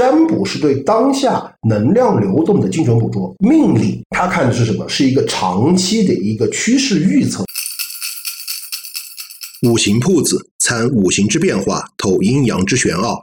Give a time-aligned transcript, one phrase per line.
[0.00, 4.88] 占卜是对当下能量流动的精准捕捉，命理它看的是什么？
[4.88, 7.44] 是一个长期的一个趋势预测。
[9.68, 13.22] 五行铺子参五行之变化，透阴阳之玄奥。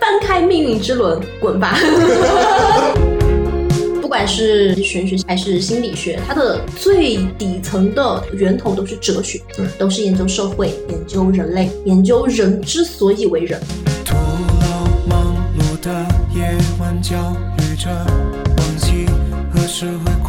[0.00, 1.76] 翻开命运之轮，滚吧！
[4.14, 13.60] 不管是玄学还是心理学，它的最底层的源头都是哲学，对，都是研究社会、研究人类、研究人之所以为人。
[14.04, 15.90] 徒劳忙碌的
[16.32, 19.04] 夜晚，焦虑着，忘记
[19.52, 20.23] 何时会。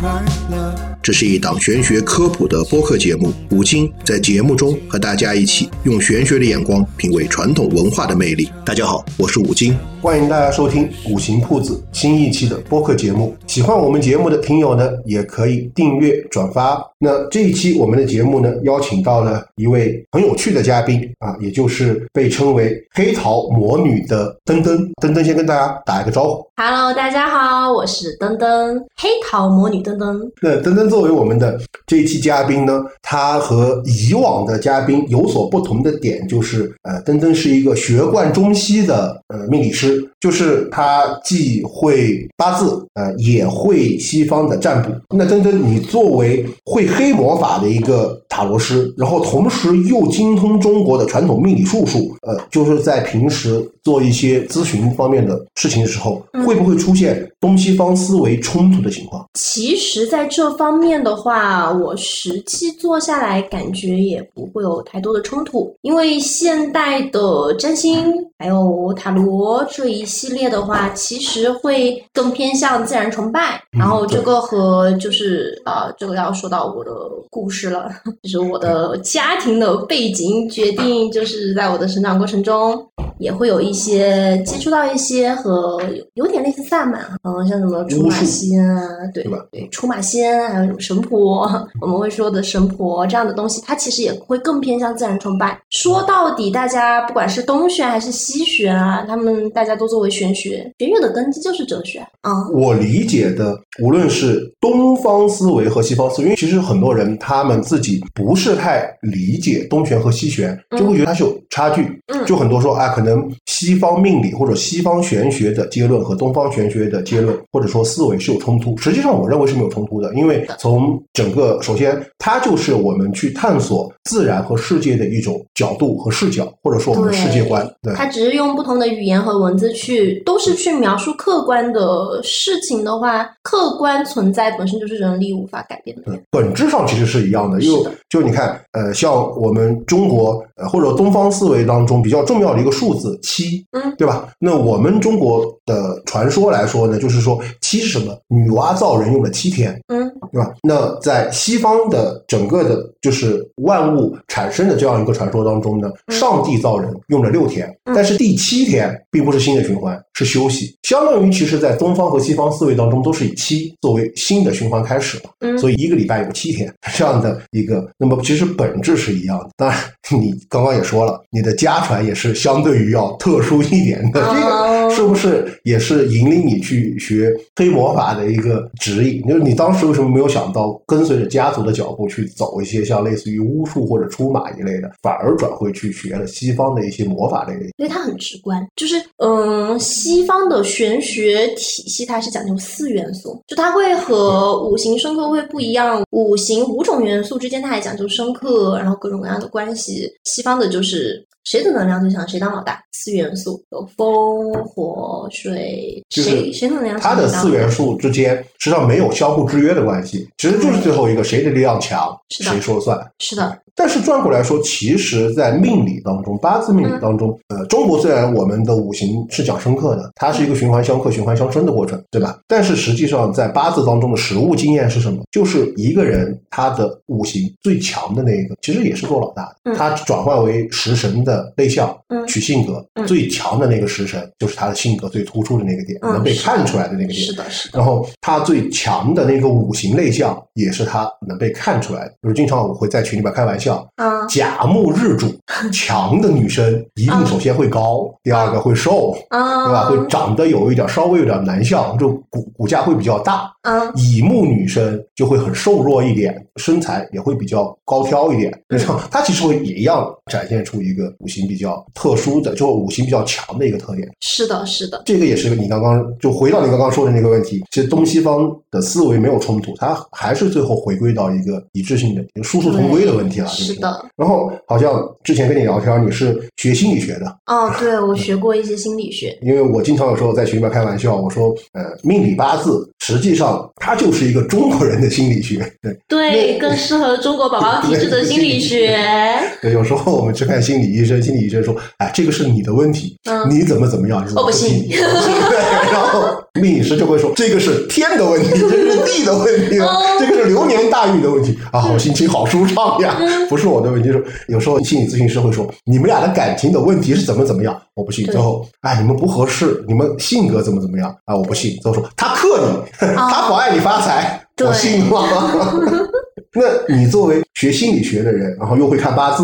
[1.02, 8.49] 这是一档玄学科普的播客节目，五金在节目中和大家一起用玄学的眼光品味传统文化的魅力。
[8.66, 9.77] 大家好，我是五金。
[10.02, 13.35] 欢迎大家收听五行铺子新一期的播客节目。
[13.48, 16.80] 喜欢我们节目的听友呢，也可以订阅转发。
[16.99, 24.77] 那这一期我们的节目呢，邀请到了一位很有趣的嘉宾啊，也就是被称为黑桃魔女的登登。
[25.02, 26.46] 登登先跟大家打一个招呼。
[26.55, 30.32] Hello，大家好，我是登登，黑桃魔女登登。
[30.41, 44.90] 那登登作为我们的这一期嘉宾呢，他和以往的嘉宾有所不同的点就是，呃，登登是一个学贯中西的呃命理师，就是他既会八字，呃，也会西方的占卜。
[45.16, 59.26] 那登登，你作为会黑魔法的一个塔罗师，然后同时又精通中国的传统命理术数，呃，就是在平时做一些咨询方面的事情的时候，嗯会不会出现东西方思维冲突的情况？
[59.36, 73.62] 其实，在这方面的话，我实际做下来，感觉也不会有太多的冲突，因为现代的占星还有塔罗这一系列的话，其实会更偏向自然崇拜。
[73.74, 76.91] 嗯然后这个和就是啊、呃这个要说到我的
[77.30, 77.91] 故事了，
[78.24, 82.88] 就是我的家庭的背景决定，就是在我的成长过程中，
[83.19, 85.81] 也会有一些接触到一些和
[86.13, 88.81] 有有点类似萨满，嗯，像什么出马仙啊，
[89.13, 91.50] 对对吧对，出马仙，还有什么神婆，
[91.81, 95.59] 我们会说的神婆这样的东西，它其实也会更偏向自然崇拜。
[95.69, 102.47] 说到底，大家不管是东玄还是西玄啊，他们大家都作为玄学，玄学的根基就是哲学啊。
[102.53, 111.84] 我理解的，无论是东方思维和西方思维，因为其实很多人他们自己不是太理解东玄和西玄，嗯就会觉得它是有差距。
[112.07, 113.04] 嗯就很多说啊，可能
[113.45, 118.77] 西方命理或者西方玄学的结论和东方玄学的结论，或者说思维是有冲突。
[118.77, 127.67] 实际上，我认为是没有冲突的，因为从整个首先，它就是我们去探索自然和世界的一种角度和视角，或者说我们的世界观。
[127.81, 136.03] 对，它只是用不同的语言和文字去，都是去描述客观的事情的话，客观存在本身就是人力无法改变的。
[136.05, 137.61] 对，本质上其实是一样的。
[137.61, 144.29] 因为就你看，呃，像我们中国呃或者东方思维当中比较重要的一个数字七，嗯，对吧？
[144.39, 148.17] 那我们中国的传说来说呢，就是说七是什么？
[148.28, 150.53] 女娲造人用了七天，嗯，对吧？
[150.63, 160.75] 那在西方的整个的，就是万物产生的这样一个传说当中呢，嗯上帝造人用了六天，嗯但是第七天并不是新的循环，是休息。
[160.83, 165.29] 相当于其实，在东方和西方思维当中，都是以七作为新的循环开始嘛。
[165.39, 169.50] 嗯所以一个礼拜有七天这样的一个，那么其实本质是一样的。
[169.56, 169.79] 当然，
[170.19, 179.22] 你刚刚也说了，你的家传也是相对于要特殊一点的，这哦个是不是也是引领你去学黑魔法的一个指引？
[179.28, 187.66] 就是你当时为什么没有想到跟随着家族的脚步去走一些像类似于巫术或者出马一类的，反而转会去学了西方的一些魔法类的？
[187.78, 200.09] 因为它很直观，就是嗯，西方的玄学体系它是讲究四元素，就它会和五行生克会不一样，五行五种元素之间它还讲究生克，然后各种各样的关系。
[200.24, 213.11] 西方的就是谁的能量最强谁当老大，四元素有风火水，就是谁谁能量强它的四元素之间实际上没有相互制约的关系，其实就是最后一个谁的力量强谁说了算。
[213.19, 222.39] 是的，但是转过来说，其实，在命理当中，八字命理当中，呃，中国虽然我们的五行是讲生克的，它是一个循环相克、循环相生的过程，对吧？
[222.47, 225.24] 但是实际上，在八字当中的实物经验是什么？
[225.31, 237.19] 就是一个人他的五行最强的那一个，其实也是做老大的，嗯他转换为食神的内向，嗯取性格嗯最强的那个食神，就是他的性格最突出的那个点，嗯能被看出来的那个点。
[237.19, 242.13] 是的，是的，然后他最强的那个五行类象，也是他能被看出来的。
[242.23, 245.27] 就是经常我会在群里边开玩笑，啊甲木日主
[245.71, 249.85] 强的女生，一定首先会高，第二个会瘦，啊，对吧？
[249.89, 253.51] 会长得有一点稍微有点男相，就骨骨架会比较大。
[253.63, 258.51] 嗯乙木女生就会很瘦弱一点，身材也会比较高挑一点。
[258.69, 264.07] 嗯这样，它其实会也一样展现出一个五行比较特殊的，就五行比较强的一个特点。
[264.22, 273.48] 是的，是的，这个也是你刚刚就回到你刚刚说的那个问题，其实东西方的思维没有冲突，它还是最后回归到一个一致性的、一个殊途同归的问题了。
[273.48, 274.06] 是的。
[274.16, 277.25] 然后好像之前跟你聊天，你是学心理学的。
[277.48, 279.36] 哦，对，我学过一些心理学。
[279.42, 288.95] 因为我经常有时候在群里面开玩笑，我说，呃，命理八字实际上它就是一个中国人的心理学，对对，更适合中国宝宝体质的心理学。
[289.62, 293.17] 对，有时候我们去看心理医生，心理医生说，哎，这个是你的问题，
[293.50, 294.25] 你怎么怎么样？
[294.35, 294.88] 我不信。
[294.89, 296.23] 对，然后
[296.53, 299.77] 命理师就会说，这个是天的问题，这是地的问题，
[300.19, 303.17] 这个是流年大运的问题啊，我心情好舒畅呀，
[303.50, 304.12] 不是我的问题。
[304.12, 307.79] 说有时候心理咨询师会说，你们俩的感情的问题是怎么怎么样？
[307.94, 308.25] 我不信。
[308.27, 311.15] 最后，哎，你们不合适，你们性格怎么怎么样？
[311.25, 311.77] 啊，我不信。
[311.81, 312.59] 最后说他克
[313.01, 315.23] 你， 他不爱你发财，我信吗？
[316.56, 319.44] 那你作为学心理学的人，然后又会看八字，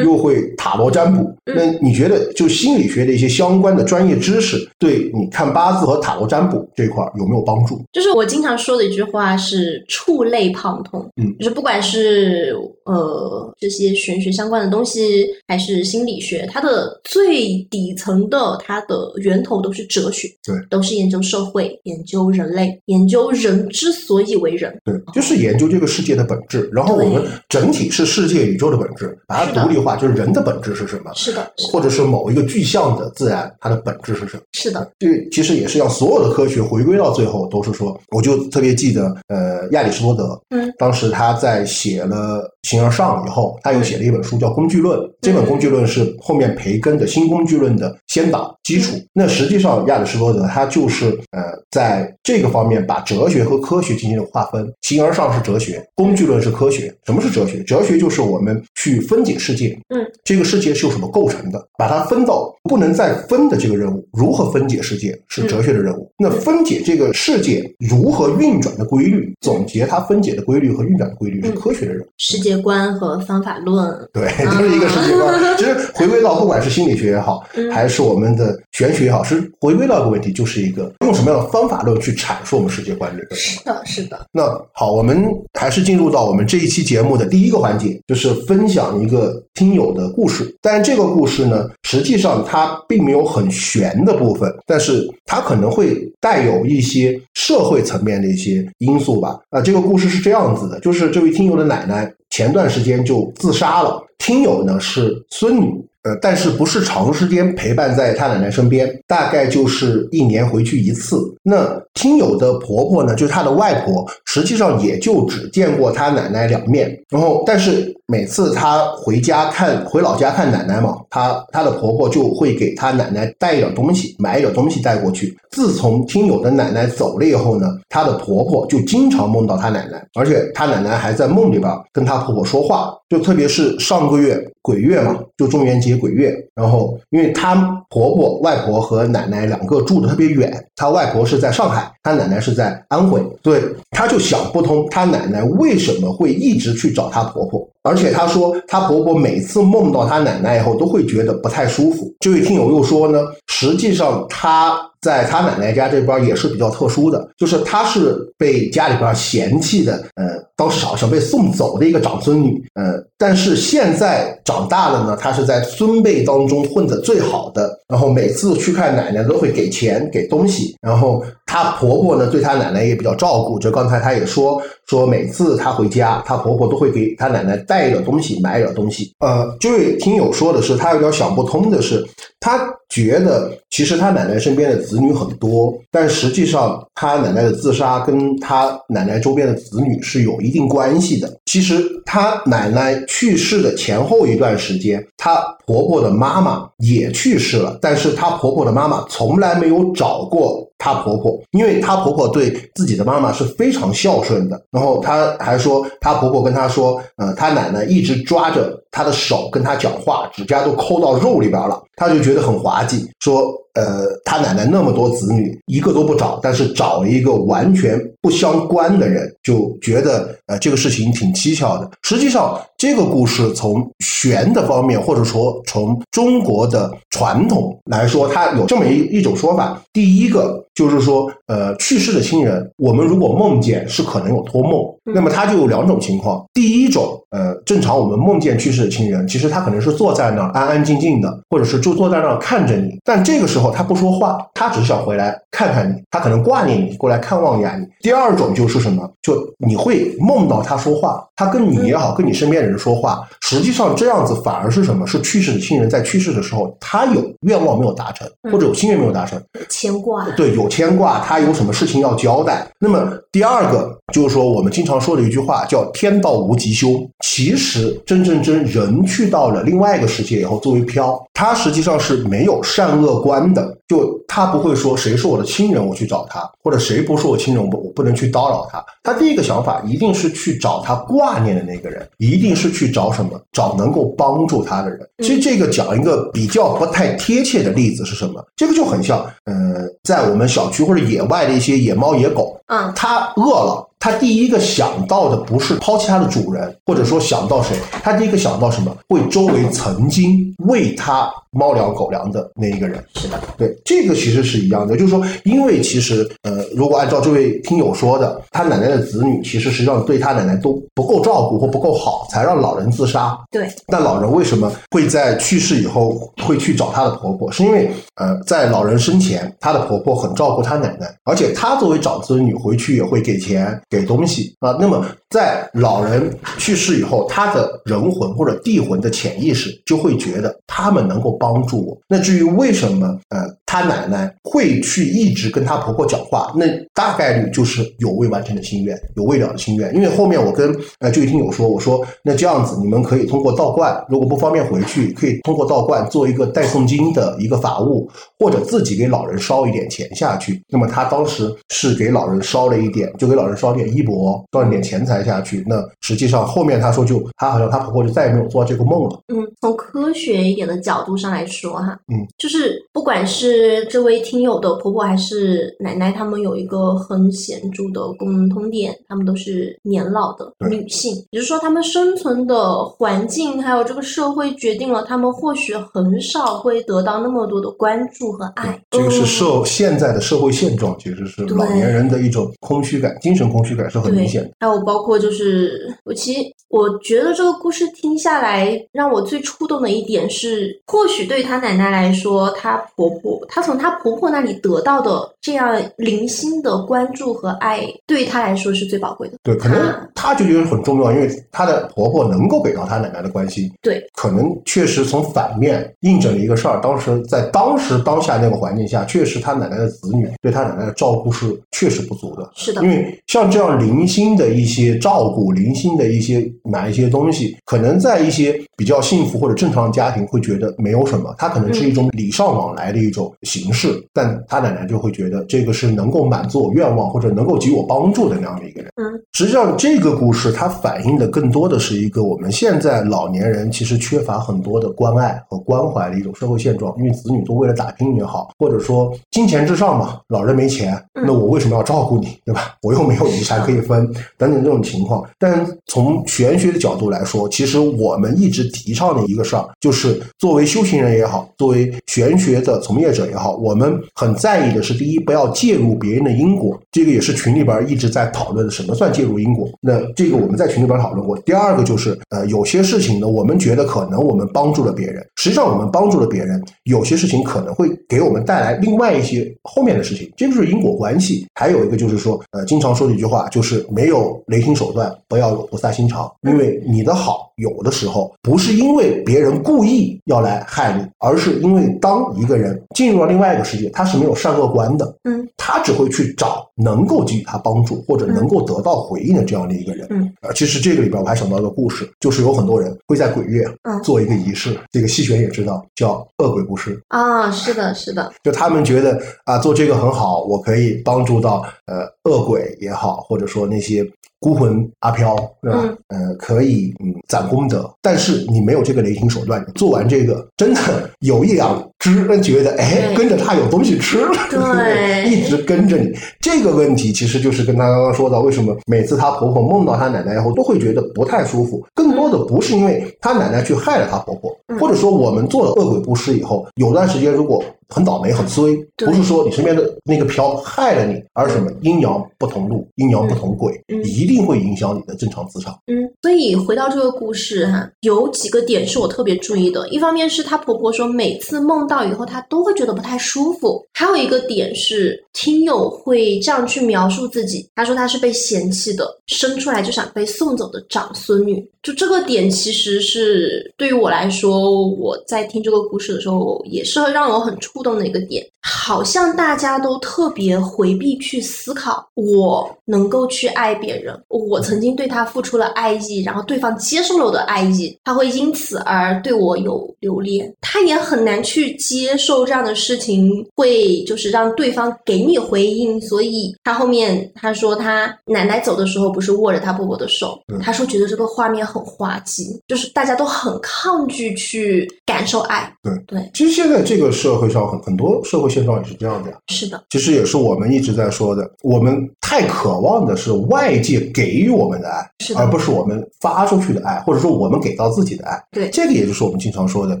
[0.04, 7.80] 又会塔罗占卜，那你觉得就心理学的一些相关的专业知识，对你看八字和塔罗占卜这块有没有帮助？
[7.92, 12.54] 就是我经常说的一句话是“触类旁通”，嗯，就是不管是
[12.86, 26.68] 呃这些玄学相关的东西，还是心理学，它的最底层的它的源头都是哲学，对，都是研究社会、研究人类、研究人之所以为人，对，就是研究这个世界的本质。
[26.72, 31.12] 然后我们整体是世界宇宙的本质，把它独立化，就是人的本质是什么？
[31.14, 34.42] 是的，或者是某一个具象的自然，它的本质是什么？
[34.52, 48.94] 是的，这其实也是让所有的科学回归到最后，都是说，我就特别记得，呃，亚里士多德，嗯，当时他在写了《形而上》以后，他又写了一本书叫《工具论》，这本《工具论》是后面培根的新工具论的先导基础。
[49.14, 56.94] 那实际上，亚里士多德他就是呃，在这个方面把哲学和科学进行了划分，《形而上》是哲学，工具论是科学。
[57.06, 57.62] 什么是哲学？
[57.64, 61.66] 哲学就是我们去分解世界，嗯，这个世界是由什么构成的？
[61.78, 66.10] 把它分到不能再分的这个任务，如何分解世界是哲学的任务。
[66.18, 72.06] 那分解这个世界如何运转的规律，总结它分解的规律和运转的规律是科学的任务。
[72.18, 75.56] 世界观和方法论，对，就是一个世界观。
[75.56, 83.36] 其实回归到不管是心理学也好，还是我们的玄学也好，是回归到一个问题，就是一个用什么样的方法论去阐述我们世界观这个。
[83.36, 84.26] 是的，是的。
[84.32, 84.42] 那
[84.72, 85.24] 好，我们
[85.54, 90.52] 还是进入到我们这一期节目的第一个环节，就是分享一个听友的故事。
[90.60, 99.38] 但这个故事呢，实际上它并没有很玄的部分，但是它可能会带有一些社会层面的一些因素吧。
[99.50, 105.84] 啊，这个故事是这样子的，就是这位听友的奶奶前段时间就自杀了，听友呢是孙女。
[106.02, 111.16] 呃，但是不是长时间陪伴在她奶奶身边，大概就是一年回去一次。
[111.42, 116.96] 那听友的婆婆呢，就是她的外婆，实际上也就只见过她奶奶两面。
[117.08, 125.36] 然后，但是每次她回家看回老家看奶奶嘛，她她的婆婆就会给她奶奶带一点东西，买一点东西带过去。
[125.50, 132.94] 自从听友的奶奶走了以后呢，她的婆婆就经常梦到她奶奶，而且她奶奶还在梦里边跟她婆婆说话。
[133.08, 137.54] 就特别是上个月鬼月嘛，就中元节鬼月，然后因为她
[137.88, 143.62] 婆婆、外婆和奶奶两个住的特别远，她外婆是在上海，她奶奶是在安徽，对，
[143.92, 152.12] 她就想不通，她奶奶为什么会一直去找她婆婆，而且她说她婆婆每次梦到她奶奶以后都会觉得不太舒服。
[152.20, 154.76] 这位听友又说呢，实际上她。
[155.06, 179.12] 在他奶奶家这边也是比较特殊的，就是她是被家里边嫌弃的，呃，当时好像被送走的一个长孙女，呃，但是现在长大了呢，她是在孙辈当中混得最好的，然后每次去看奶奶都会给钱给东西，然后她婆婆呢对她奶奶也比较照顾，就刚才她也说说每次她回家，她婆婆都会给她奶奶带一点东西，买一点东西。
[179.20, 182.04] 呃，这位听友说的是，他有点想不通的是，
[182.40, 191.36] 他觉得其实他奶奶身边的子女很多，但实际上他奶奶的自杀跟他奶奶周边的子女是有一定关系的。
[191.46, 204.60] 其实他奶奶去世的前后一段时间，她婆婆的妈妈也去世了，但是她婆婆的妈妈从来没有找过她婆婆，因为她婆婆对自己的妈妈是非常孝顺的。
[204.70, 213.52] 然后她还说，她婆婆跟她说，呃，她奶奶一直抓着他的手跟他讲话，指甲都抠到肉里边了，他就觉得很滑稽，说。
[213.76, 221.90] 呃，他奶奶那么多子女，一个都不找，但是找一个完全不相关的人，就觉得呃这个事情挺蹊跷的。
[222.00, 229.78] 实际上，这个故事从玄的方面，或者说从中国的传统来说，它有这么一一种说法。
[229.92, 234.72] 第一个就是说，呃，去世的亲人，我们如果梦见，是可能有托梦。
[235.04, 236.42] 那么他就有两种情况。
[236.54, 247.84] 第一种，呃，正常我们梦见去世的亲人，其实他可能是坐在那儿安安静静的，或者是就坐在那儿看着你，但这个时候他不说话，他只是想回来看看你，他可能挂念你，过来看望一下你。
[248.00, 249.06] 第二种就是什么？
[249.20, 255.06] 就你会梦到他说话，他跟你也好，跟你身边的人说话，实际上这样子反而是什么？
[255.06, 259.38] 是去世的亲人在去世的时候，他有愿望没有达成，或者有心愿没有达成，
[259.68, 260.24] 牵挂。
[260.30, 262.66] 对，有牵挂，他有什么事情要交代。
[262.78, 266.88] 那么第二个就是说，我们经常说的一句话叫“天道无极修”。
[267.28, 273.76] 其实真正真人去到了另外一个世界以后，作为飘，他实际上是没有善恶观的。
[273.88, 278.84] 就他不会说谁是我的亲人，我去找他，或者谁不是我亲人，我我不能去叨扰他。
[279.02, 283.40] 他第一个想法一定是去找他挂念的那个人，一定是去找什么？
[283.52, 285.00] 找能够帮助他的人。
[285.18, 288.44] 其实这个讲一个比较不太贴切的例子是什么？
[288.56, 289.54] 这个就很像，呃，
[290.02, 293.85] 在我们小区或者野外的一些野猫野狗，嗯，它饿了。
[294.06, 298.96] 他第一个想到的不是抛弃他的主人，或者说想到谁，他第一个想到什么？
[299.08, 303.04] 为周围曾经喂他猫粮狗粮的那一个人。
[303.16, 313.36] 是的，对，这个其实是一样的，就是说，因为其实，呃，如果按照这位听友说的，他奶奶的子女其实实际上对他奶奶都不够照顾或不够好，才让老人自杀。
[313.50, 313.68] 对。
[313.88, 317.50] 但老人为什么会在去世以后会去找他的婆婆？
[317.50, 323.76] 是因为，呃，在老人生前，他的婆婆很照顾他奶奶，而且他作为长子女回去也会给钱。
[323.95, 331.98] 给给东西啊，那么在老人去世以后，他的人魂或者地魂的潜意识就会觉得他们能够帮助我。
[332.06, 339.94] 那至于为什么呃他奶奶会去一直跟他婆婆讲话，那大概率就是有未完成的心愿，有未了的心愿。
[339.94, 350.60] 因为后面我跟呃这位听友说，我说那这样子你们可以通过道观，如果不方便回去，可以通过道观做一个代诵经的一个法务，或者自己给老人烧一点钱下去。
[350.68, 353.76] 那么他当时是给老人烧了一点，就给老人烧。
[353.76, 359.20] 点衣钵，断点钱财下去，那实际上后面他说就他好像他婆婆就再也没有做这个梦了。
[359.28, 363.55] 嗯，从科学一点的角度上来说哈，嗯，就是不管是
[363.90, 378.80] 这位听友的婆婆还是奶奶，他们有一个很显著的共通点，他们都是年老的女性，也就是说，他们生存的环境还有这个社会决定了他们或许很少会得到那么多的关注和爱。
[378.90, 383.62] 这个是社现在的社会现状，其实是老年人的一种空虚感，精神空。
[383.66, 395.10] 虚感是很明显的，还有包括就是我其实我觉得这个故事听下来，让我最触动的一点是，或许对她奶奶来说，她婆婆她从她婆婆那里得到的
[395.40, 399.38] 这样零星的关注和爱，对她来说是最宝贵的。
[399.42, 403.70] 对，可能她就觉得很重要，因为她的婆婆能够给到她奶奶的关心。
[403.82, 412.50] 对，可能确实从反面印证了一个事儿，当时在当时当下那个环境下，确实她奶奶的子女对她奶奶的照顾是确实不足的。
[412.54, 413.46] 是的，因为像。
[413.48, 428.90] 这样零星的一些照顾，零星的一些买一些东西，可能在一些比较幸福或者正常的家庭会觉得没有什么，她可能是一种礼尚往来的一种形式，但他奶奶就会觉得这个是能够满足我愿望或者能够给我帮助的那样的一个人。
[428.96, 442.74] 嗯，实际上这个故事它反映的更多的是一个我们现在老年人其实缺乏很多的关爱和关怀的一种社会现状，因为子女都为了打拼也好，或者说金钱至上嘛，老人没钱，那我为什么要照顾你，对吧？
[442.82, 444.06] 我又没有遗产可以分，
[444.38, 445.24] 等等这种情况。
[445.38, 459.68] 但从玄学的角度来说，其实我们一直提倡的一个事儿，就是作为修行人也好，作为玄学的从业者也好，我们很在意的是，第一，不要介入别人的因果，这个也是群里边一直在讨论的，什么算介入因果？
[459.80, 461.36] 那这个我们在群里边讨论过。
[461.40, 471.46] 第二个就是，呃，有些事情呢，我们觉得可能我们帮助了别人，实际上我们帮助了别人，有些事情可能会给我们带来另外一些后面的事情，这就是因果关系。
[471.54, 473.46] 还有一个就是说，呃，经常说的一句话。
[473.50, 476.30] 就是没有雷霆手段，不要有菩萨心肠。
[476.42, 493.66] 因为你的好，有的时候不是因为别人故意要来害你，而是因为当一个人进入了另外一个世界，他是没有善恶观的，嗯，他只会去找能够给予他帮助或者能够得到回应的这样的一个人，嗯，呃，其实这个里边我还想到一个故事，就是有很多人会在鬼月
[494.02, 503.16] 做一个仪式，这个戏玄也知道，叫恶鬼布施啊，是的，是的，就他们觉得啊，做这个很好，我可以帮助到呃恶鬼也好。
[503.28, 504.06] 或者说那些
[504.46, 505.82] 孤魂阿飘，对吧？
[506.06, 514.18] 呃，可以嗯攒功德，但是你没有这个雷霆手段，做完这个真的有一两知，觉得哎跟着他有东西吃，
[514.50, 516.12] 对一直跟着你。
[516.40, 535.76] 这个问题其实就是跟他刚刚说到，为什么每次她婆婆梦到她奶奶以后都会觉得不太舒服，更多的不是因为她奶奶去害了她婆婆，嗯或者说我们做了恶鬼布施以后，有段时间如果很倒霉很衰，不是说你身边的那个飘害了你，而是什么阴阳不同路，阴阳不同轨，嗯一定会影响你的正常磁场。
[535.86, 539.88] 嗯，所以回到这个故事哈，有几个点是我特别注意的。
[539.88, 551.66] 一方面是她婆婆说每次梦到以后，他都会觉得不太舒服；还有一个点是听友会这样去描述自己，他说他是被嫌弃的，生出来就想被送走的长孙女。
[551.82, 558.44] 就这个点，其实是对于我来说，我在听这个故事的时候，也是让我很触动的一个点。
[558.68, 580.58] 好像大家都特别回避去思考，我能够去爱别人，我曾经对他付出了爱意，然后对方接受了我的爱意，他会因此而对我有留恋，他也很难去接受这样的事情，会就是让对方给你回应，所以他后面他说他奶奶走的时候不是握着他婆婆的手，嗯。
[580.60, 585.92] 他说觉得这个画面很滑稽，就是大家都很抗拒去感受爱，对。
[586.06, 589.30] 对，其实现在这个社会上很很多社会现状也是这样的。
[589.30, 589.36] 呀。
[589.48, 595.40] 是的，其实也是我们一直在说的，我们太渴望的是外界给予我们的爱，是的。
[595.40, 598.42] 而不是我们发出去的爱，或者说我们给到自己的爱。
[598.50, 598.68] 对。
[598.70, 600.00] 这个也就是我们经常说的，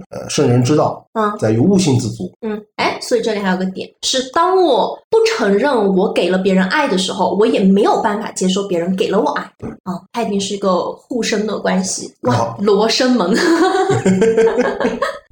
[0.10, 1.32] 呃，圣人之道嗯。
[1.38, 2.32] 在于悟性自足。
[2.40, 9.42] 嗯，哎，所以这里还有个点是，当我不承认我给了别人爱的时候，我也没有办法接受别人给了我爱。
[9.84, 12.12] 啊、它一定是一个互生的关系。
[12.58, 13.34] 罗生门。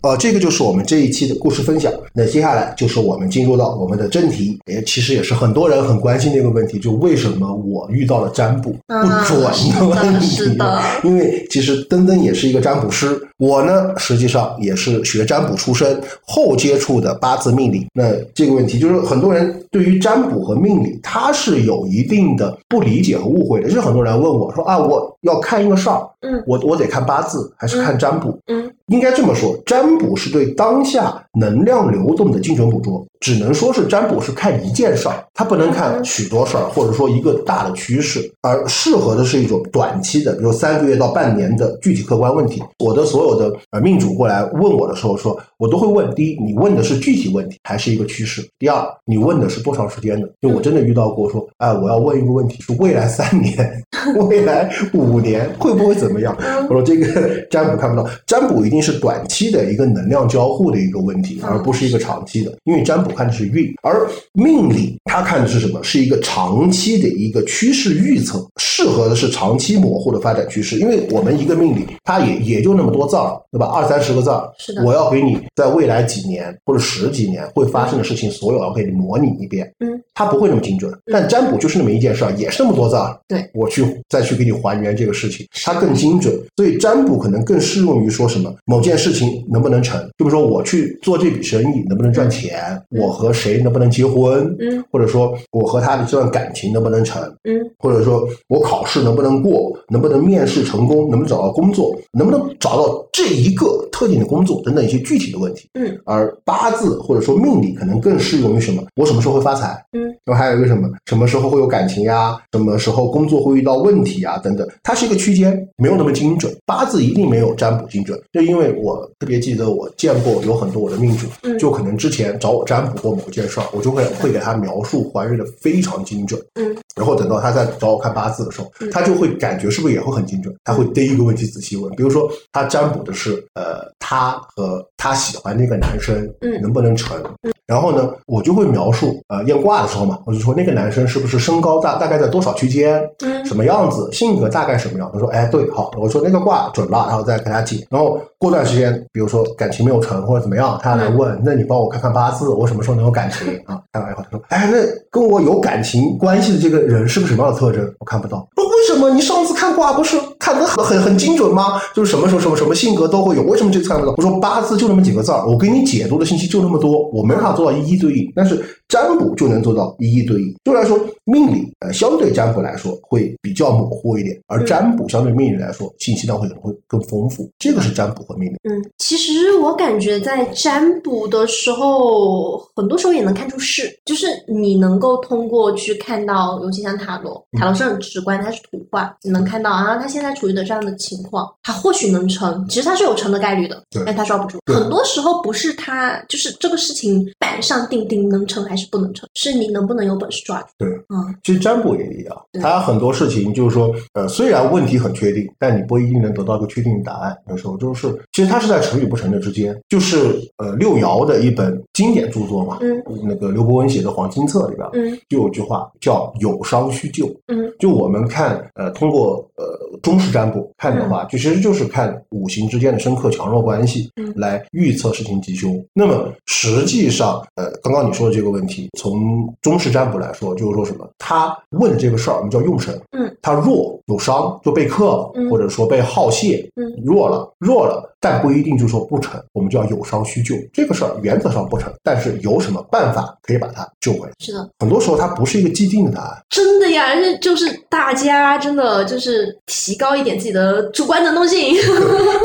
[0.02, 1.90] 呃，这个就是我们这一期的故事分享。
[2.12, 10.26] 那接下来就是我们进入到我们的正题，也其实也是很多人很关心的一个问题，就为什么我遇到了占卜不啊准的问题？
[10.36, 17.86] 是的因为其实登登也是一个占卜师，我呢实际上也是学占卜出身，后接触的八字命理。
[17.94, 23.68] 那这个问题就是很多人对于占卜和命理，他是有一定的不理解和误会的。
[23.68, 28.38] 就是很多人问我说啊，我要看一个事儿，嗯我我得看八字还是看占卜？
[28.46, 42.62] 嗯应该这么说，占卜是对当下能量流动的精准捕捉，只能说是占卜是看一件事儿，它不能看许多事儿，或者说一个大的趋势，而适合的是一种短期的，比如三个月到半年的具体客观问题。
[42.78, 48.46] 我的所有的呃命主过来问我的时候说，我都会问：第一，你问的是具体问题还是一个趋势？
[48.58, 50.28] 第二，你问的是多长时间的？
[50.42, 53.82] 就我真的遇到过说，哎，我要问一个问题，是未来三年、
[54.28, 56.36] 未来五年会不会怎么样？
[56.68, 62.52] 我说这个占卜看不到，占卜一定是短期的一个能量交互的一个问题，嗯而不是一个长期的。
[62.64, 65.82] 因为占卜看的是运，而命理它看的是什么？
[65.82, 68.46] 是一个长期的一个趋势预测，
[68.84, 70.78] 适合的是长期模糊的发展趋势。
[70.78, 73.66] 因为我们一个命理，它也也就那么多字儿，对吧？
[73.66, 79.72] 二三十个字儿，是的我要给你在未来几年或者十几年会发生的事情，所有要给你模拟一遍。
[79.80, 83.18] 嗯，它不会那么精准，但占卜就是那么一件事儿，也是那么多字儿。
[83.26, 86.34] 对，我去再去给你还原这个事情，它更精准。
[86.56, 105.68] 所以占卜可能更适用于说什么某件事情能不能成，就比如说我去做这笔生意能不能赚钱，嗯我和谁能不能结婚，嗯或者说我和他的这段感情能不能成，嗯或者说我考试能不能过，能不能面试成功，能不能找到工作，能不能找到这一个特定的工作等等一些具体的问题。
[105.74, 108.82] 嗯而八字或者说命理可能更适用于什么？
[108.96, 109.84] 我什么时候会发财？
[109.92, 110.88] 嗯，然后还有一个什么？
[111.04, 112.36] 什么时候会有感情呀？
[112.52, 114.38] 什么时候工作会遇到问题啊？
[114.38, 116.54] 等等，它是一个区间，没有那么精准。
[116.64, 126.40] 八字一定没有占卜精准，就因为我特别记得我见过有很多我的命主，嗯就可能之前找我占卜过某件事儿，我就会会给他描述还原的非常精准。
[126.54, 130.54] 嗯然后等到他再找我看八字的时候嗯，他就会感觉是不是也会很精准？
[130.64, 136.60] 他会第一个问题仔细问，比如说他占卜的是呃他和他喜欢那个男生嗯。
[136.60, 137.22] 能不能成，
[137.66, 145.10] 然后呢我就会描述呃验卦的时候嘛，我就说那个男生是不是身高大大概在多少区间，嗯什么样子，性格大概什么样？
[145.12, 153.80] 他说哎对好，我说那个卦准了，然后再给他解，然后过段时间比如说感情没有成或者怎么样，他来问，那你帮我看看八字，我什么时候能有感情啊？
[153.92, 154.78] 看完以后他说哎那
[155.10, 157.84] 跟我有感情关系的这个人是个什么样的特征？
[157.98, 158.46] 我看不到。
[158.56, 161.80] 说为什么你上次看卦不是看得很很很精准吗？
[161.94, 164.14] 就是什么时候什么什么性格都会有，为什么这次看不到？
[164.16, 168.32] 我说八字就那么几个字儿，我给你解读的信息就那么多，我没办法做到一一对应。
[168.34, 170.54] 但是占卜就能做到一一对应。
[170.64, 177.48] 就来说，命理呃相对占卜来说会比较模糊一点，而嗯占卜相对命理来说信息量会可能会更丰富。
[177.58, 178.56] 这个是占卜和命理。
[178.68, 194.58] 嗯，其实我感觉在占卜的时候，很多时候也能看出事，就是你能够通过去看到，尤其像塔罗，塔罗是很直观，它是图画，你能看到啊，他现在处于的这样的情况，他或许能成，其实他是有成的概率的，但他抓不住。
[194.72, 200.66] 很多时候不是他，就是这个事情板上钉钉能成还是不能成，是你能不能有本事抓住。
[200.76, 207.36] 对，嗯，其实占卜也一样，它很多事情就是说，呃，虽然问题很确定，但你不一定能得到一个确定的答案。
[207.48, 209.80] 有时候就是，其实它是在成与不成的之间。
[209.88, 217.26] 就是呃，六爻的一本经典著作嘛，嗯，那个刘伯温写的《黄金册》里边，嗯就有句话叫“有伤须救”。
[217.46, 219.64] 嗯，就我们看，呃，通过呃
[220.02, 225.80] 中式占卜看的话，就其实就是看五行之间的深刻强弱关系，嗯来预测事情吉凶。
[225.92, 231.08] 那么实际上，呃，刚刚你说的这个问题，从中式占卜来说，就是说什么？
[231.18, 240.54] 他问的这个事儿，我们叫用神，嗯，他弱有伤就被克了，嗯或者说被耗泄，嗯弱了弱了，但不一定就说不成，我们就要有伤需救。
[240.72, 244.32] 这个事儿原则上不成，但是有什么办法可以把它救回来？
[244.38, 246.42] 是的，很多时候它不是一个既定的答案。
[246.48, 251.74] 真的呀，这就是大家真的就是提高一点自己的主观能动性。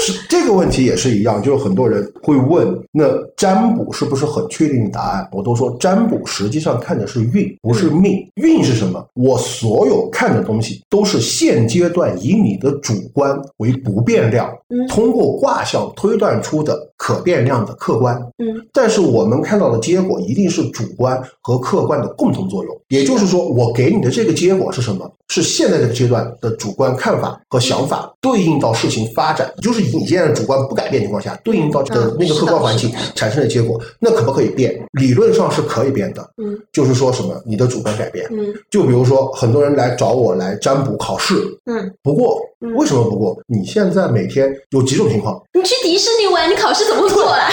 [0.01, 3.05] 是这个问题也是一样，就是很多人会问，那
[3.37, 5.25] 占卜是不是很确定的答案？
[5.31, 8.29] 我都说占卜实际上看的是运，不是命。
[8.35, 9.07] 运是什么？
[9.13, 18.15] 我所有看的东西都是现阶段以你的主观为不变量，嗯通过卦象推断出的可变量的客观。
[18.37, 25.11] 嗯但是我们看到的结果一定是主观和客观的共同作用，也就是说，我给你的这个结果是什么？
[25.27, 34.79] 是现在这个阶段的主观看法和想法对应到事情发展，就是以你现在的主观不改变情况下，对应到这个嗯那个客观环境产生的结果，那可不可以变？
[34.93, 38.27] 理论上是可以变的，嗯就是说什么你的主观改变。
[38.31, 43.37] 嗯就比如说，很多人来找我来占卜考试，嗯，不过嗯为什么不过？
[43.47, 45.41] 你现在每天有几种情况？
[45.53, 47.49] 你去迪士尼玩，你考试怎么会过啊？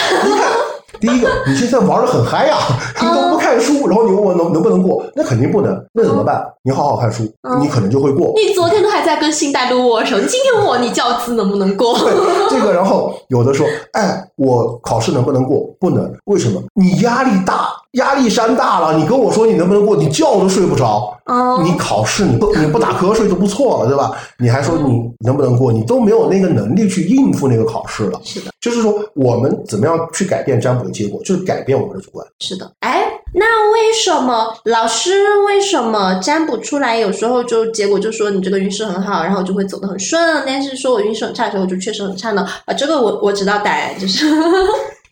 [1.01, 2.57] 第一个，你现在玩的很嗨呀、
[3.01, 5.85] 你都不看书，然后你问我能能不能过，那肯定不能。
[5.93, 6.45] 那怎么办？
[6.63, 8.33] 你好好看书，嗯你可能就会过。
[8.35, 11.99] 你昨天都还在跟新大陆握手，你今天问我你教资能不能过？
[11.99, 12.13] 对
[12.51, 15.69] 这个，然后有的说，哎，我考试能不能过？
[15.79, 16.63] 不能，为什么？
[16.75, 18.97] 你压力大，压力山大了。
[18.97, 21.13] 你跟我说你能不能过，你觉都睡不着。
[21.27, 24.13] 哦你考试你不你不打瞌睡就不错了，对吧？
[24.39, 28.21] 你还说你能不能过，你都没有那个能力去应付那个考试了。
[28.23, 32.25] 是的，就是说，我们怎么样去改变占卜的结果，就是改变我们的主观。
[32.39, 32.71] 是的。
[32.79, 33.03] 哎，
[33.35, 35.11] 那为什么老师
[35.49, 42.47] 为什么占卜出来有时候就结果就说你这个运势很好，然后就会走得很顺，但是说我运势很差的时候，我就确实很差呢？
[42.67, 44.27] 啊，这个我我知道答案，就是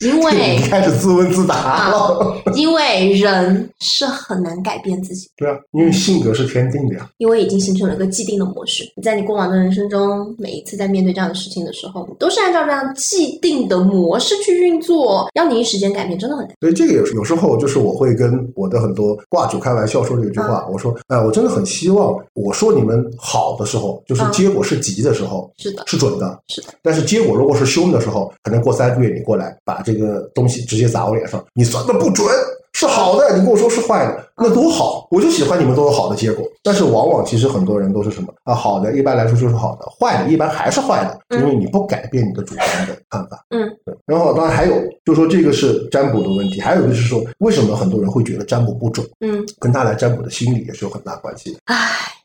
[0.09, 2.43] 因为你开始自问自答了。
[2.55, 7.09] 因为人是很难改变自己，对啊，因为性格是天定的呀。
[7.19, 8.85] 因为已经形成了一个既定的模式。
[8.97, 16.55] 你在你过往的人生中，每一次在面对这样的事情的时候，你都是按照这样既定的模式去运作，要你一时间改变真的很难。
[16.61, 25.51] 所以这个有时有时候就是我会跟我的很多挂主开玩笑说这一句话，我说，哎，我真的很希望我说你们好的时候，就是嗯结果是吉的时候。
[25.59, 26.69] 是的，是准的，是的。
[26.83, 32.27] 但是结果如果是凶的时候，可能过三个月你过来把这个东西直接砸我脸上，你算的不准，
[32.73, 36.45] 是好的，你跟我说是坏的，那多好，我就喜欢你们都有好的结果。
[36.63, 38.55] 但是往往其实很多人都是什么啊？
[38.55, 43.45] 好的，一般来说就是好的，坏的一般还是坏的，因为你不改变你的主观的看法。
[43.51, 43.95] 嗯，对。
[44.07, 51.59] 然后当然还有，就是说这个是占卜的问题，还有就是说为什么很多人会觉得占卜不准，嗯，跟他来占卜的心理也是有很大关系的。
[51.67, 51.77] 唉，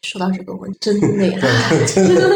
[0.02, 1.40] 说到这个问题，真的呀，
[1.86, 2.30] 真的，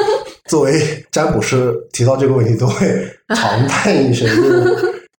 [0.49, 4.27] 作为占卜师，提到这个问题都会 长叹一声。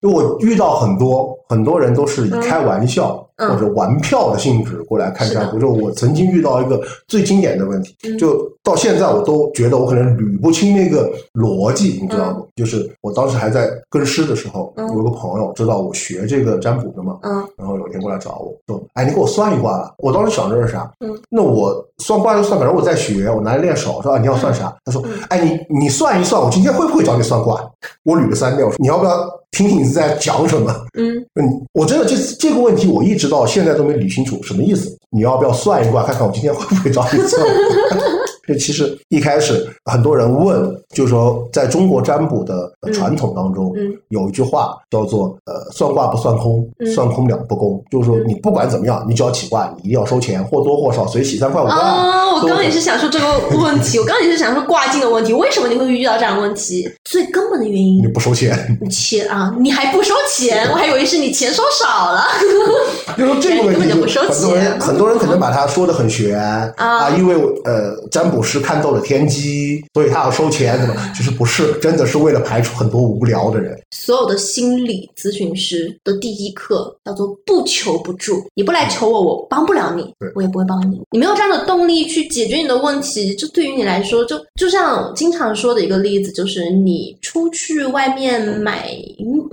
[0.04, 3.50] 就我遇到很多很多人都是以开玩笑、嗯。
[3.50, 5.58] 或者玩票的性质过来看占卜。
[5.58, 8.18] 就我曾经遇到一个最经典的问题，嗯。
[8.18, 12.38] 就到现在我都觉得我可能捋不清那个逻辑，你知道吗？
[12.56, 20.90] 就是我当时还在跟师的时候，嗯有一个朋友知道我学这个占卜的嘛，嗯然后有一天过来找我说：“哎，你给我算一卦吧。”我当时想着是啥？
[21.02, 24.02] 嗯，那我算卦就算，反正我在学，我拿来练手。
[24.02, 24.74] 说啊，你要算啥？
[24.86, 27.62] 他说：“嗯哎，你你算一算，我今天会不会找你算卦？”
[28.06, 34.98] 我捋了三遍，我说：“你要不要听听你在讲什么？”嗯嗯，我真的这这个问题，我一直到现在都没捋清楚什么意思。
[35.10, 37.42] 你要不要算一卦，看看我今天会不会找你算？
[38.46, 51.74] 这其实一开始很多人问，就是说在中国占卜的传统当中，嗯有一句话叫做“呃，算卦不算空，嗯算空两不公”，就是说嗯你不管怎么样，你只要起卦，你一定要收钱，或多或少随喜三块五块。
[51.74, 56.90] 啊，我刚刚也是想说这个问题， 我刚刚也是想说挂镜的问题，为什么你会遇到这样的问题？
[57.06, 62.24] 最根本的原因你，不收钱，钱啊，你还不收钱，我还以为是你钱收少了。
[63.18, 66.38] 就说这个问题，根本就不收很多人钱很多人可能把它说的很玄
[66.76, 71.14] 啊，因为呃占卜师看透了天机，所以他要收钱，对吧？
[71.16, 73.80] 其实不是，真的是为了排除很多无聊的人。
[73.92, 81.02] 所有的心理咨询师的第一课叫做不求不助，你不来求我，我帮不了你对，我也不会帮你。
[81.12, 88.90] 你没有这样的动力去解决你的问题，这对于你来说，就就像经常说的一个例子，就是你出去外面买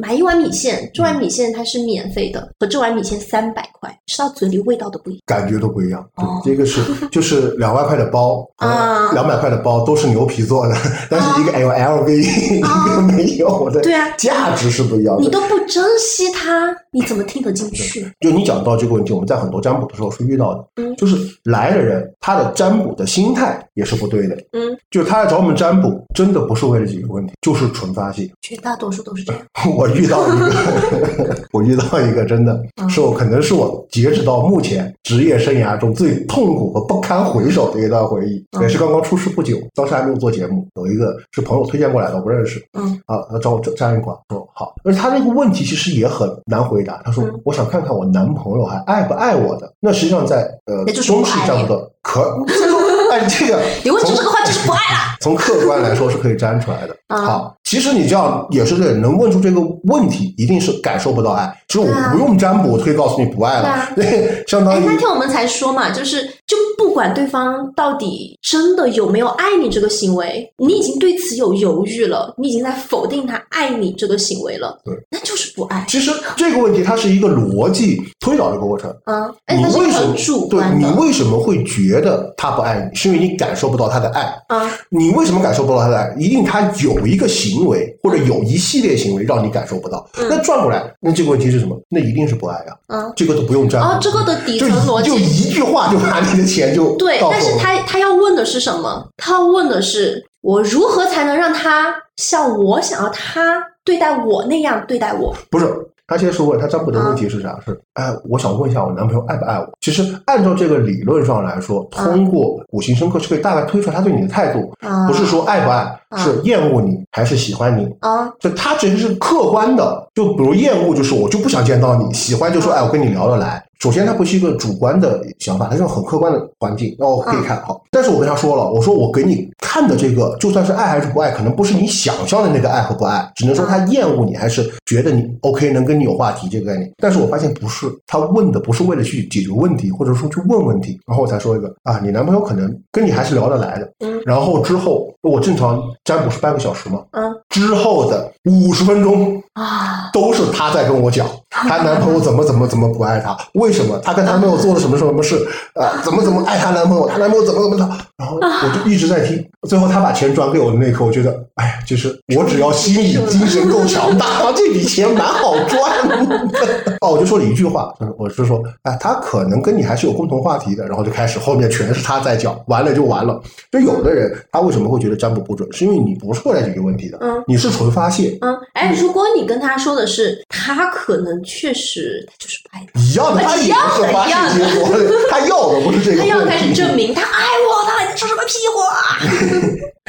[0.00, 5.20] 买一碗米线，这碗米线它是免费的，和这碗米线三百块，吃到嘴里味道都不一样。
[5.26, 6.04] 感觉都不一样。
[6.16, 6.80] 对，哦这个是
[7.12, 10.74] 就是两万块的包 啊两百块的包都是牛皮做的，
[11.10, 15.22] 但是一个 L L V，、一个没有的，对啊价值是不一样的。
[15.22, 18.10] 你都不珍惜它，你怎么听得进去？
[18.20, 28.30] 就你讲到这个问题，我们在很多占卜的时候是遇到的，嗯就是来的人他的占卜的心态也是不对的，嗯，就是他来找我们占卜，真的不是为了解决问题，就是纯发泄。
[28.40, 29.42] 绝大多数都是这样。
[29.76, 32.88] 我 遇到一个，我遇到一个真的嗯。
[32.88, 38.62] 是我可能是我截止到目前职业生涯中最痛苦和不堪回首的一段回忆，嗯。
[38.62, 43.00] 也是刚刚出事不久，当时还没有做节目，有一个是朋友推荐过来的，我不认识，嗯。
[43.06, 47.40] 啊，他找我占一卦，说好，而他这个问题其实也很难回答，他说、嗯。
[47.44, 52.20] 我想看看我男朋友还爱不爱我的，那实际上在呃中式爱占卜的可，
[53.10, 55.16] 所以说哎这个你问出从这个话就是不爱了。
[55.20, 56.96] 从客观来说是可以粘出来的。
[57.08, 61.52] 啊好，其实你这样也是对，能问出这个问题，一定是感受不到爱。
[61.70, 78.90] 其实我不用占卜，我可以告诉你不爱了，对， 相当哎，于那天我们才说嘛，就是就不管对方到底真的有没有爱你这个行为，你已经对此有犹豫了，你已经在否定他爱你这个行为了，对，那就是不爱其实这个问题它是一个逻辑推导的过程。
[79.04, 82.96] 啊，你为什么主对你为什么会觉得他不爱你？
[82.96, 84.22] 是因为你感受不到他的爱。
[84.48, 86.12] 啊，你为什么感受不到他的爱？
[86.18, 90.04] 一定他有一个行为或者有一系列行为让你感受不到。
[90.18, 91.80] 嗯那转过来，那这个问题是什么？
[91.88, 92.56] 那一定是不爱
[92.88, 92.98] 啊！
[92.98, 93.86] 啊这个都不用占卜。
[93.86, 99.06] 哦，这个的底层逻辑就一句话就把你的钱就对，但是他他要问的是什么？
[99.16, 105.34] 他要问的是我如何才能让他像我想要他对待我那样对待我？
[105.50, 105.66] 不是，
[106.10, 107.56] 他先说过他占卜的问题是啥？
[107.64, 109.68] 是哎，我想问一下我男朋友爱不爱我？
[109.80, 115.76] 其实按照这个理论上来说，通过五行生克是可以大概推出来他对你的态度，啊，不是说爱不爱，
[116.08, 117.88] 啊是厌恶你还是喜欢你。
[118.00, 123.64] 啊就他其实是客观的，就比如厌恶就是我就不想见到你，喜欢就说哎我跟你聊得来。
[123.80, 127.82] 首先它不是一个主观的想法，它是很客观的环境，然后可以看好。
[127.90, 136.92] 但是我跟他说了，我说我给你看的这个，就算是爱还是不爱，可能不是你想象的那个爱和不爱，只能说他厌恶你，还是觉得你 OK 能跟你有话题这个概念。
[136.98, 143.90] 但是我发现不是，他问的不是为了去解决问题，或者说去问问题，然后我才说一个啊，你男朋友可能跟你还是聊得来的。
[144.00, 155.36] 嗯然后之后我正常占卜是半个小时嘛，嗯之后的五十分钟啊都是她在跟我讲， 她男朋友怎么怎么怎么不爱她，为什么她跟她男朋友做了什么什么事，
[155.74, 164.26] 啊、怎么怎么爱她男朋友，她男朋友怎么怎么的，然后我就一直在听，最后她把钱转给我的那一刻，我觉得，哎呀，就是我只要心理精神够强大，
[164.56, 166.96] 这笔钱蛮好赚的。
[167.00, 173.38] 哦，我就说了一句话，我是说，哎，他可能跟你还是有共同话题的，然后就开始后面全是他在讲，完了就完了。
[173.70, 178.29] 就有的人他为什么会觉得占卜不准，是因为你不是过来解决问题的，嗯你是纯发泄。
[178.40, 186.18] 嗯，哎，如果你跟他说的是他可能确实他就是不爱你，一样的，他也一样的一样的他要的不是这个。
[186.18, 188.80] 他要开始证明他爱我，他还在说什么屁话？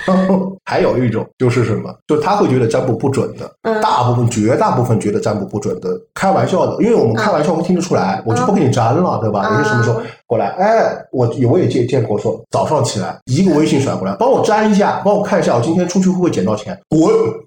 [0.05, 9.47] 然 后还有一种就是什么，就他会觉得占卜不准的，嗯大部分绝大部分觉得占卜不准的，开玩笑的，因为我们开玩笑我们听得出来，我就不给你占了，对吧？
[9.51, 17.01] 嗯有些什么时候过来，哎，我我也见见过说，早上起来一个微信甩过来，帮我粘一下，帮我看一下我今天出去会不会捡到钱，滚！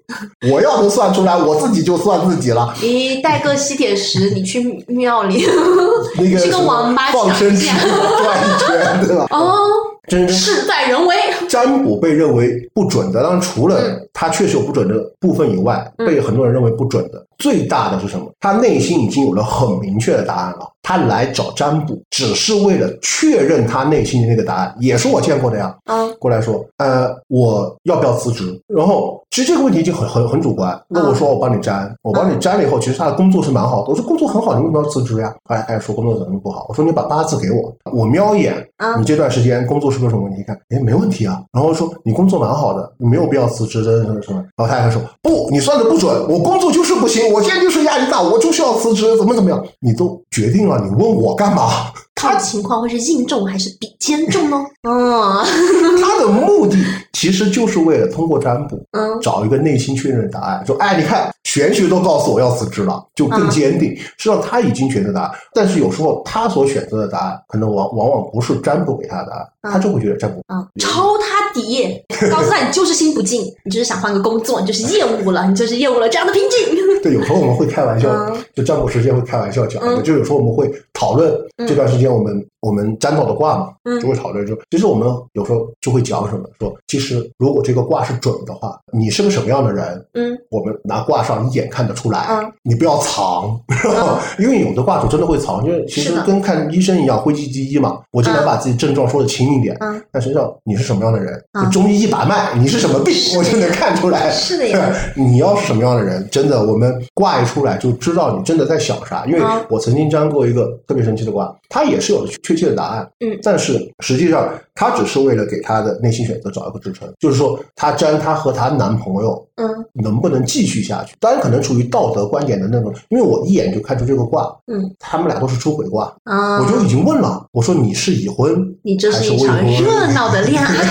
[0.53, 2.71] 我要能算出来，我自己就算自己了。
[2.79, 5.43] 你带个吸铁石，你去庙里
[6.15, 9.25] 那个去跟王八放抢一下生池转一圈，对吧？
[9.31, 9.65] 哦，
[10.07, 11.15] 真是事在人为。
[11.49, 18.31] 占卜被认为不准的，当然除了嗯它确实有不准的部分以外，嗯被很多人认为不准的，最大的是什么？
[18.39, 20.71] 他内心已经有了很明确的答案了。
[20.81, 25.75] 他来找占卜，只是为了确认他内心的那个答案，也是我见过的呀。
[25.85, 28.57] 嗯过来说，呃，我要不要辞职？
[28.67, 30.79] 然后其实这个问题已经很很很主观。
[30.87, 33.89] 那我说我帮你占，我帮你占了以后，其实他的工作是蛮好的。
[33.89, 35.35] 我说工作很好，你为什么要辞职呀？
[35.45, 36.67] 后来他也说工作怎么不好？
[36.69, 40.41] 我说你把八字给我，我瞄一眼，嗯你这段时间工作是不是有什么问题？
[40.41, 41.41] 一看，哎，没问题啊。
[41.51, 44.37] 然后说你工作蛮好的，你没有必要辞职的什么什么。
[44.55, 49.63] 然后他还说不，你算的不准，我工作就是不行，我现在就是压力大，我就是要辞职，怎么怎么样？
[49.79, 51.91] 你都决定了，你问我干嘛？
[52.15, 54.57] 这种情况会是硬重还是比肩重呢？
[54.83, 55.43] 嗯
[56.01, 56.77] 他的目的
[57.13, 63.95] 其实就是为了通过占卜嗯找一个内心确认的答案，说，哎，你看玄学都告诉我要辞职了，就更坚定。
[63.95, 69.71] 实际上他已经选择答案，但是有时候他所选择的答案，可能往往往不是占卜给他的答案，嗯。
[69.71, 70.41] 他就会觉得占卜。
[70.49, 71.97] 嗯，抄他底，
[72.29, 76.75] 告诉他你就是心不静，你就是想换个工作，你就是厌恶了，你就是厌恶了这样的瓶颈。
[77.01, 78.35] 对，有时候我们会开玩笑，嗯。
[78.53, 80.03] 就占卜时间会开玩笑讲的，嗯。
[80.03, 81.65] 就有时候我们会讨论嗯。
[81.65, 83.99] 这段时间我们、我们占到的卦嘛，嗯。
[83.99, 90.35] 就会讨论，就其实我们有时候就会讲什么，说其实如果这个卦是准的话，你是个什么样的人，嗯。
[90.49, 92.51] 我们拿卦上一眼看得出来，嗯。
[92.63, 93.59] 你不要藏，
[94.39, 101.39] 因为有的卦主真的会藏，因为其实跟看医生一样，讳疾忌医嘛，我尽量嗯把自己症状说的轻一点，嗯，但实际上你是什么样的人，
[101.71, 104.31] 中医一把脉，你是什么病，我就能看出来。
[104.31, 104.91] 是的呀。
[105.15, 109.25] 你要是什么样的人，真的，我们卦一出来就知道你真的在想啥。
[109.27, 109.63] 因为嗯。
[109.69, 121.15] 我曾经占过一个特别神奇的卦，它也是有确切的答案，嗯但是实际上她只是为了给她的内心选择找一个支撑，就是说她沾她和她男朋友嗯能不能继续下去。
[121.19, 129.57] 当然，可能处于道德观点的那种，因为我一眼就看出这个卦，嗯他们俩都是出轨卦，啊，我就已经问了，我说你是已婚你这还是是一场？
[129.65, 130.75] 热闹的恋爱。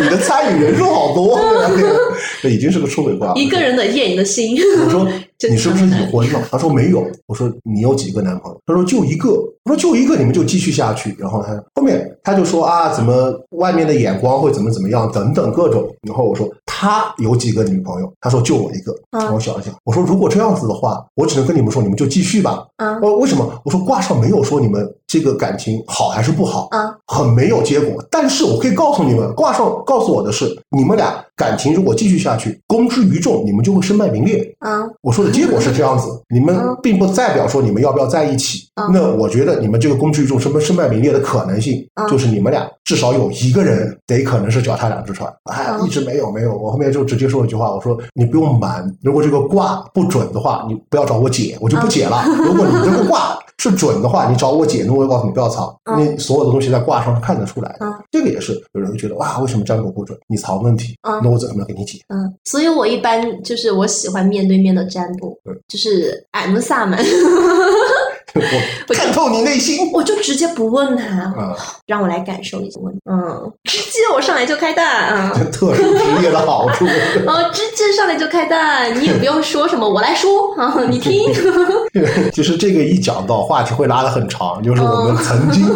[0.00, 1.88] 你的参与人数好多，对吧
[2.42, 3.34] 这已经是个出轨卦了。
[3.36, 4.56] 一个人的夜你的心。
[4.84, 5.06] 我说
[5.48, 6.42] 你是不是已婚了？
[6.50, 7.06] 他说没有。
[7.26, 8.60] 我说你有几个男朋友？
[8.66, 9.30] 他说就一个。
[9.64, 11.14] 我说就一个，你们就继续下去。
[11.18, 15.86] 然后他后面他就说啊，怎么外面的眼光会怎么怎么样等等各种。
[16.02, 18.12] 然后我说他有几个女朋友？
[18.20, 18.94] 他说就我一个。
[19.32, 22.64] 我想一想，我说如果这样子的话，我只能跟你们说，你们就继续吧。
[22.76, 23.60] 啊呃，为什么？
[23.64, 28.00] 我说卦上没有说你们这个感情好还是不好，啊很没有结果。
[28.08, 34.40] 但是我可以告诉你们，挂上告诉我的是，你们俩感情如果继续下去，公之于众，你们就会身败名裂。
[34.60, 38.60] 啊我说的结果是这样子，你们嗯并不代表说你们要不要在一起。
[38.76, 45.30] 嗯那我觉得你们这个公之于众、身身败名裂的可能性，嗯就是你们俩至少有一个人得可能是脚踏两只船。
[45.50, 52.24] 哎，嗯一直没有没有，我后面就直接说了一句话，我说你不用瞒，如果这个卦不准的话，你不要找我解，我就不解了。
[52.38, 57.86] 如果你这个卦是准的话，你找我解，那我也告诉你不要藏，嗯你所有的东西在卦上是看得出来的。
[57.86, 60.18] 嗯这个也是有人会觉得哇，为什么占卜不准？
[60.28, 61.98] 你藏问题，嗯那我怎么给你解？
[62.08, 66.98] 嗯，所以我一般就是我喜欢面对面的占卜对，就是 M 萨满，
[68.88, 69.90] 我看透你内心。
[69.92, 71.04] 我就直接不问他，
[71.40, 75.32] 啊，让我来感受一下问，嗯，直接我上来就开大，嗯。
[75.34, 76.84] 这特殊职业的好处。
[77.26, 81.32] 哦，直接上来就开大，你也不用说什么，我来说啊，你听。
[82.32, 85.66] 就是这个一讲到话题会拉得很长，就是我们曾经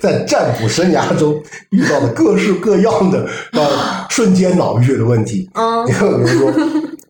[0.00, 5.48] 在占卜生涯中遇到的各式各样的呃瞬间脑溢血的问题。
[5.54, 6.52] 嗯你看，比如说，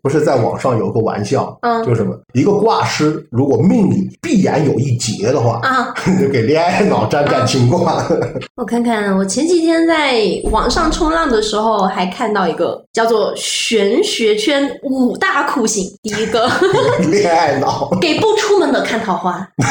[0.02, 8.04] 不是在网上有个玩笑，嗯就是什么，一个卦师如果命里必然有一劫的话，啊，就给恋爱脑占感情卦。
[8.56, 15.84] 我看看，我前几天在网上冲浪的时候，还看到一个叫做玄学圈五大酷刑。
[16.02, 16.50] 第一个，
[17.08, 19.34] 恋爱脑，给不出门的看桃花；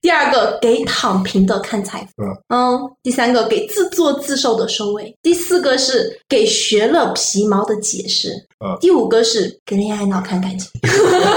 [0.00, 8.30] 第二个，给躺平的看财富；嗯，第三个，给自作自受的收尾；第四个是给学了皮毛的解释；
[8.64, 8.76] 嗯。
[8.80, 10.70] 第五个是给恋爱脑看感情。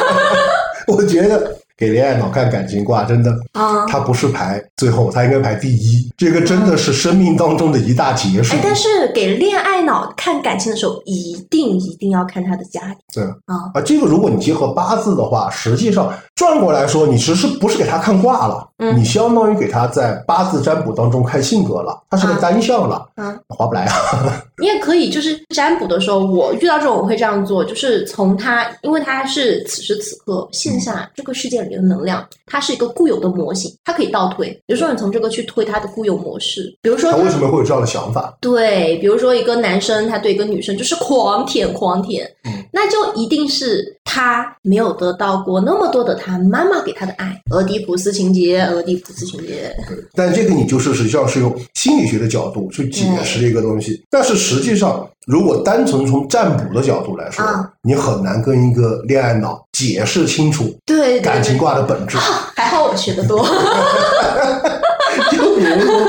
[0.88, 6.12] 我觉得给恋爱脑看感情卦真的，啊、他不是排最后，他应该排第一。
[6.18, 8.60] 这个真的是生命当中的一大劫数哎，。
[8.62, 13.72] 但是给恋爱脑看感情的时候，一定一定要看他的家庭对啊。
[13.74, 23.96] 啊，这个如果你结合八字的话，实际上转过来说，你其实不是给他看卦了，嗯你相当于给他在八字占卜当中看性格了，他是个啊单向了，嗯，划不来啊。
[24.60, 34.50] 你也可以，就是占卜的时候，我遇到这种我会这样做，就是从他，因为他是此时此刻线下这个世界里的能量，它是一个固有的模型，它可以倒推。
[34.66, 38.38] 比如说你从这个去推它的固有模式，比如说他为什么会有这样的想法？
[38.42, 49.76] 对，比如说一个男生他对一个女生就是狂舔狂舔，嗯那就一定是他没有得到过那么多的他妈妈给他的爱，俄狄浦斯情节，俄狄浦斯情节。
[49.88, 62.18] 对，但这个你就是实际上是用心理学的角度去解释一个东西，但是实际上，如果单纯从占卜的角度来说，啊你很难跟一个恋爱脑解释清楚对对感情，卦的本质。
[62.18, 63.46] 还好我学的多。
[65.32, 66.09] 就比如说。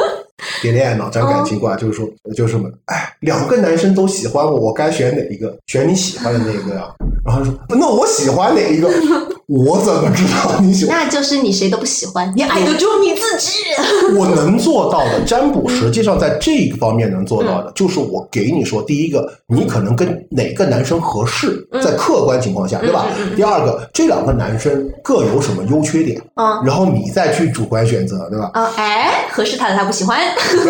[0.63, 2.71] 给恋爱脑讲感情卦，就是说，就是什么？
[2.87, 5.57] 哎，两个男生都喜欢我，我该选哪一个？
[5.67, 6.95] 选你喜欢的那一个呀。
[7.31, 8.89] 然后他说，那我喜欢哪一个？
[9.47, 10.97] 我怎么知道你喜欢？
[10.97, 13.53] 那就是你谁都不喜欢，你爱的只有你自己。
[14.17, 23.07] 我能做到的占卜，实际上在这个方面能做到嗯的，就是我给你说，第一个，你可能跟哪个男生合适，嗯在客观情况下，对吧？
[23.37, 28.51] 第二个，这两个男生各有什么优缺点，嗯然后你再去主观选择，对吧？
[28.55, 30.21] 啊，哎，合适他的他不喜欢。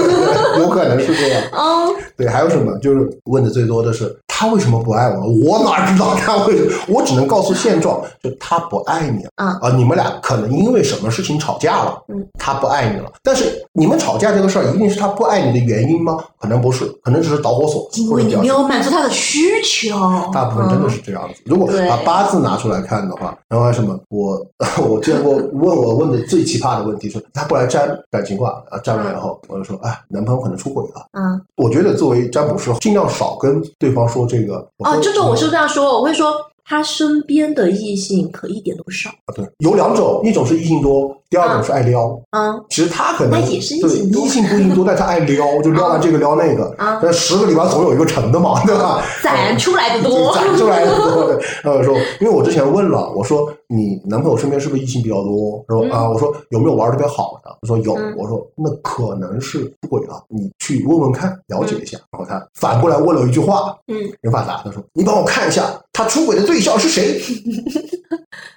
[0.59, 1.42] 有可能是这样。
[1.53, 2.77] 嗯，对，还有什么？
[2.79, 5.29] 就是问的最多的是他为什么不爱我？
[5.44, 6.37] 我哪知道他？
[6.89, 9.71] 我只能告诉现状，就他不爱你了啊！
[9.77, 13.11] 你们俩可能因为什么事情吵架了，嗯，他不爱你了。
[13.23, 16.17] 但是你们吵架这个事儿，一定是他不爱你的原因吗？
[16.41, 19.98] 可能不是，可能只是导火索，因为你没有满足他的需求。
[20.33, 21.40] 大部分真的是这样子。
[21.44, 24.40] 如果对把八字拿出来看的话，然后还什么，我
[24.88, 31.07] 我见过问我问的最奇葩的问题是，他不来占感情卦啊，占完以后我就说，哎，男朋友可能出轨了。
[31.13, 34.57] 嗯，我觉得作为占卜师，尽量少跟对方说这个。
[34.79, 36.33] 哦，说这种我是这样说，我会说
[36.71, 39.10] 他身边的异性可一点都不少。
[39.10, 42.08] 啊对，有两种，一种是异性多，第二种是爱撩。
[42.31, 46.73] 嗯其实他可能那也是异性多异性不一定多， 但他爱撩，就撩完这个撩那个。
[46.79, 49.02] 啊，但十个里边总有一个成的嘛， 对吧？
[49.21, 50.31] 攒出来的多。
[50.38, 51.25] 攒出来的多。
[51.27, 55.64] 对然后说，因为我之前问了，我说你男朋友身边是不是异性比较多？
[55.66, 57.50] 他说嗯啊，我说有没有玩的特别好的？
[57.62, 58.14] 他说有嗯。
[58.16, 61.98] 我说那可能是出轨了，你去问问看，了解一下。
[61.98, 64.60] 嗯然后他反过来问了一句话，嗯，没法答。
[64.64, 65.62] 他说你帮我看一下
[66.03, 67.21] 他出轨的对象是谁，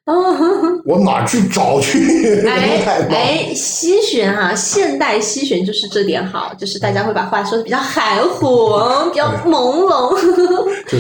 [0.06, 2.48] 嗯， 我哪去找去？
[2.48, 2.82] 哎
[3.12, 8.80] 哎，西玄哈、现代西玄就是这点好，就是大家会把话说的比较含糊，
[9.12, 10.14] 比较朦胧。
[10.88, 10.98] 就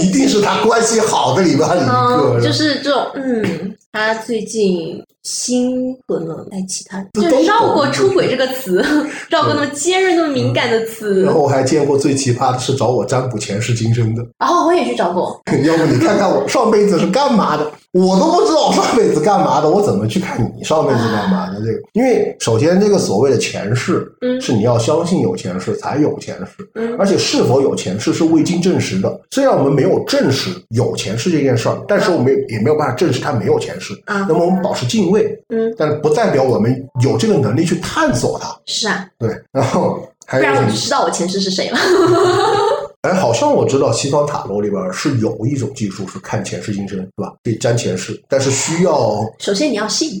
[0.00, 8.84] 一定是他关系好的里边一个，嗯，就是这种，嗯，他最近新可能在其他人，就绕过出轨这个词，
[9.28, 11.34] 绕过那么尖锐、那么敏感的词然。
[11.34, 17.70] 后我还见过最奇葩的是找我占卜前世今生的，然后我也去找过， 要不你看看我上辈子是干嘛的？
[17.92, 21.58] 我都不知道我上辈子干嘛的，我怎么去看你上辈子干嘛的？
[21.58, 29.20] 这个，因为首先这个所谓的前世，嗯是你要相信有前世才有前世，嗯而且是否有前世是未经证实的。
[29.32, 33.92] 虽然我们没有证实有前世这件事儿，但是我们也也没有办法证实他没有前世。
[34.04, 38.56] 啊那么我们保持敬畏，嗯，但不代表我们有这个能力去探索它。
[38.66, 41.78] 是啊，对，然后还不然我就知道我前世是谁了。
[43.02, 47.32] 哎，好像我知道西方塔罗里边是有一种技术是看前世今生，是吧？
[47.42, 50.20] 可以占前世，但是需要首先你要信，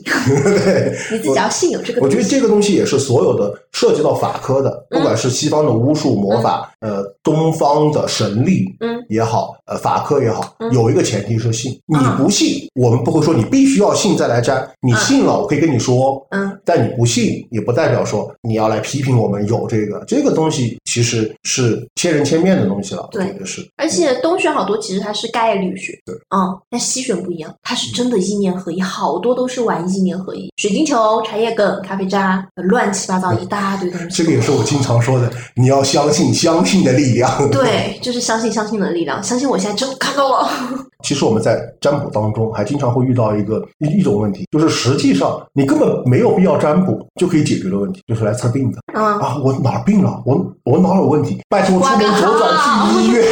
[0.64, 0.96] 对。
[1.12, 2.16] 你自己要信有这个我觉。
[2.16, 11.72] 得这个东西也是所有的涉及到法科的，不管是西方的巫术魔法，呃，东方的神力，嗯也好，呃，法科也好，嗯有一个前提是信。
[11.86, 14.66] 你嗯不信，我们不会说你必须要信再来占。
[14.80, 23.02] 你信了，我可以跟你说，嗯但你不信，也不代表说你要来批评我们有这个这个东西，其实是千人千面的东西了。
[23.02, 23.68] 我对觉得是。
[23.76, 34.22] 而且东玄好多其实它是概率学，对，嗯，但西玄不一样，它是真的意念合一，好多都是玩意念合一，水晶球、茶叶梗、咖啡渣，乱七八糟一大堆东西。
[34.22, 37.50] 这个也是我经常说的，你要相信相信的力量。
[37.50, 40.48] 对，就是相信相信的力量，相信我现在真看到了。
[41.02, 50.22] 其实我们在占卜当中还经常会遇到一个一一种问题，就是实际上你根本没有必要占卜就可以解决的问题，就是来测病的嗯，啊，我哪儿病了？
[50.26, 51.40] 我我哪儿有问题？
[51.48, 53.24] 拜托出门左转去医院。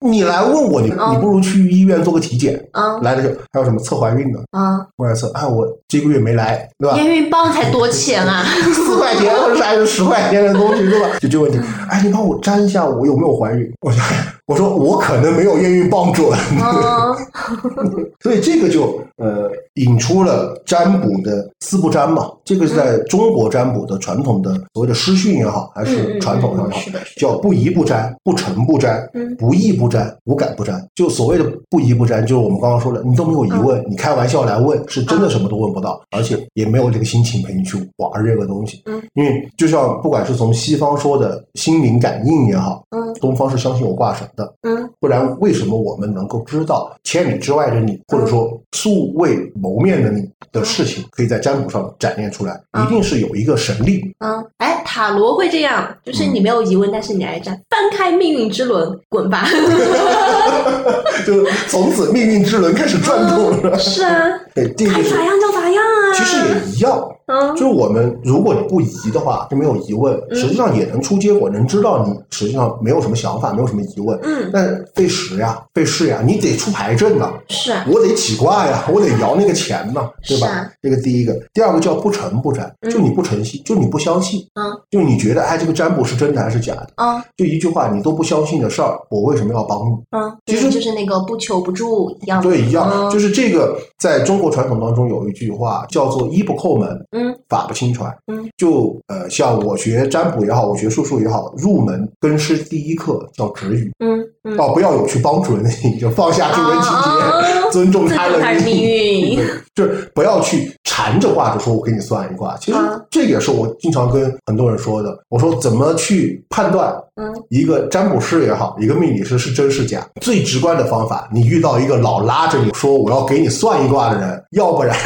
[0.00, 2.54] 你来问我，你嗯你不如去医院做个体检。
[2.72, 4.38] 嗯来的时候还有什么测怀孕的？
[4.52, 6.96] 啊，过来测，哎，我这个月没来，对吧？
[6.96, 8.42] 验孕棒才多钱啊？
[8.72, 11.08] 四块钱或者是还是十块钱的东西，对吧？
[11.20, 11.58] 就这个问题，
[11.90, 13.70] 哎，你帮我粘一下，我有没有怀孕？
[13.80, 14.02] 我说，
[14.46, 22.30] 我说我可能没有验孕棒准，嗯 所以这个就呃引出了占卜的四不占嘛。
[22.44, 26.80] 这个是在中国占卜的传统的所谓的师训也好，还是传统上也好
[27.16, 30.82] 叫不疑不占、不成不占嗯、不义不占、无感不占。
[30.94, 38.82] 就所谓的不疑不占，就是我们刚刚说的，你都没有疑问，你开玩笑来问，是真的什么都问不到，而且也没有这个心情陪你去玩这个东西。
[38.86, 43.12] 嗯，因为就像不管是从西方说的心灵感应也好，嗯。
[43.20, 44.88] 东方是相信有卦神的，嗯。
[45.00, 54.02] 不然为什么我们能够知道千里之外的你，或者说数素未谋面的你的事情，可以在占卜上展现出来，嗯一定是有一个神力。
[54.20, 59.48] 嗯，哎，塔罗会这样，就是你没有疑问，但是你来占，翻开命运之轮，滚吧。
[61.26, 63.78] 就从此命运之轮开始转动了。
[63.78, 66.12] 是啊， 对，这个是该咋样就咋样啊。
[66.14, 67.08] 其实也一样。
[67.28, 67.54] 嗯。
[67.54, 70.36] 就是我们，如果你不疑的话，就没有疑问，嗯。
[70.36, 74.18] 实际上也能出结果，能知道你实际上没有什么想法，没有什么疑问。
[74.22, 77.72] 嗯，但费时呀，费事呀，你得出牌阵呐，是。
[77.72, 80.70] 啊，我得起卦呀， 我得摇那个钱呐，对吧？
[80.82, 82.90] 这个第一个，第二个叫不诚不占，嗯。
[82.90, 84.72] 就你不诚信，就你不相信，嗯。
[84.90, 86.88] 就你觉得哎，这个占卜是真的还是假的？
[86.96, 89.92] 啊就一句话，你都不相信的事儿，我为什么要帮你？
[90.16, 92.42] 嗯，其实就是那个不求不助一样。
[92.42, 93.10] 对，一样，嗯。
[93.10, 96.88] 就是这个，在中国传统当中有一句话叫做“一不叩门，
[97.18, 98.14] 嗯法不轻传”。
[98.30, 103.90] 嗯，就呃，像我学占卜也好，我学术数也好，入门跟师第一课叫止语。
[103.98, 112.56] 嗯嗯，哦，不要有去帮助人的心，就放下助人情节，哦尊重他人尊重他人命运对，就是不要去缠着卦着说，我给你算一卦。
[112.56, 115.18] 其实啊这也是我经常跟很多人说的。
[115.28, 120.06] 我说怎么去判断嗯一个占卜师也好，一个命理师是真是假？
[120.22, 124.96] 最直观的方法，你遇到一个老拉着你说我要给你算一卦的人，要不然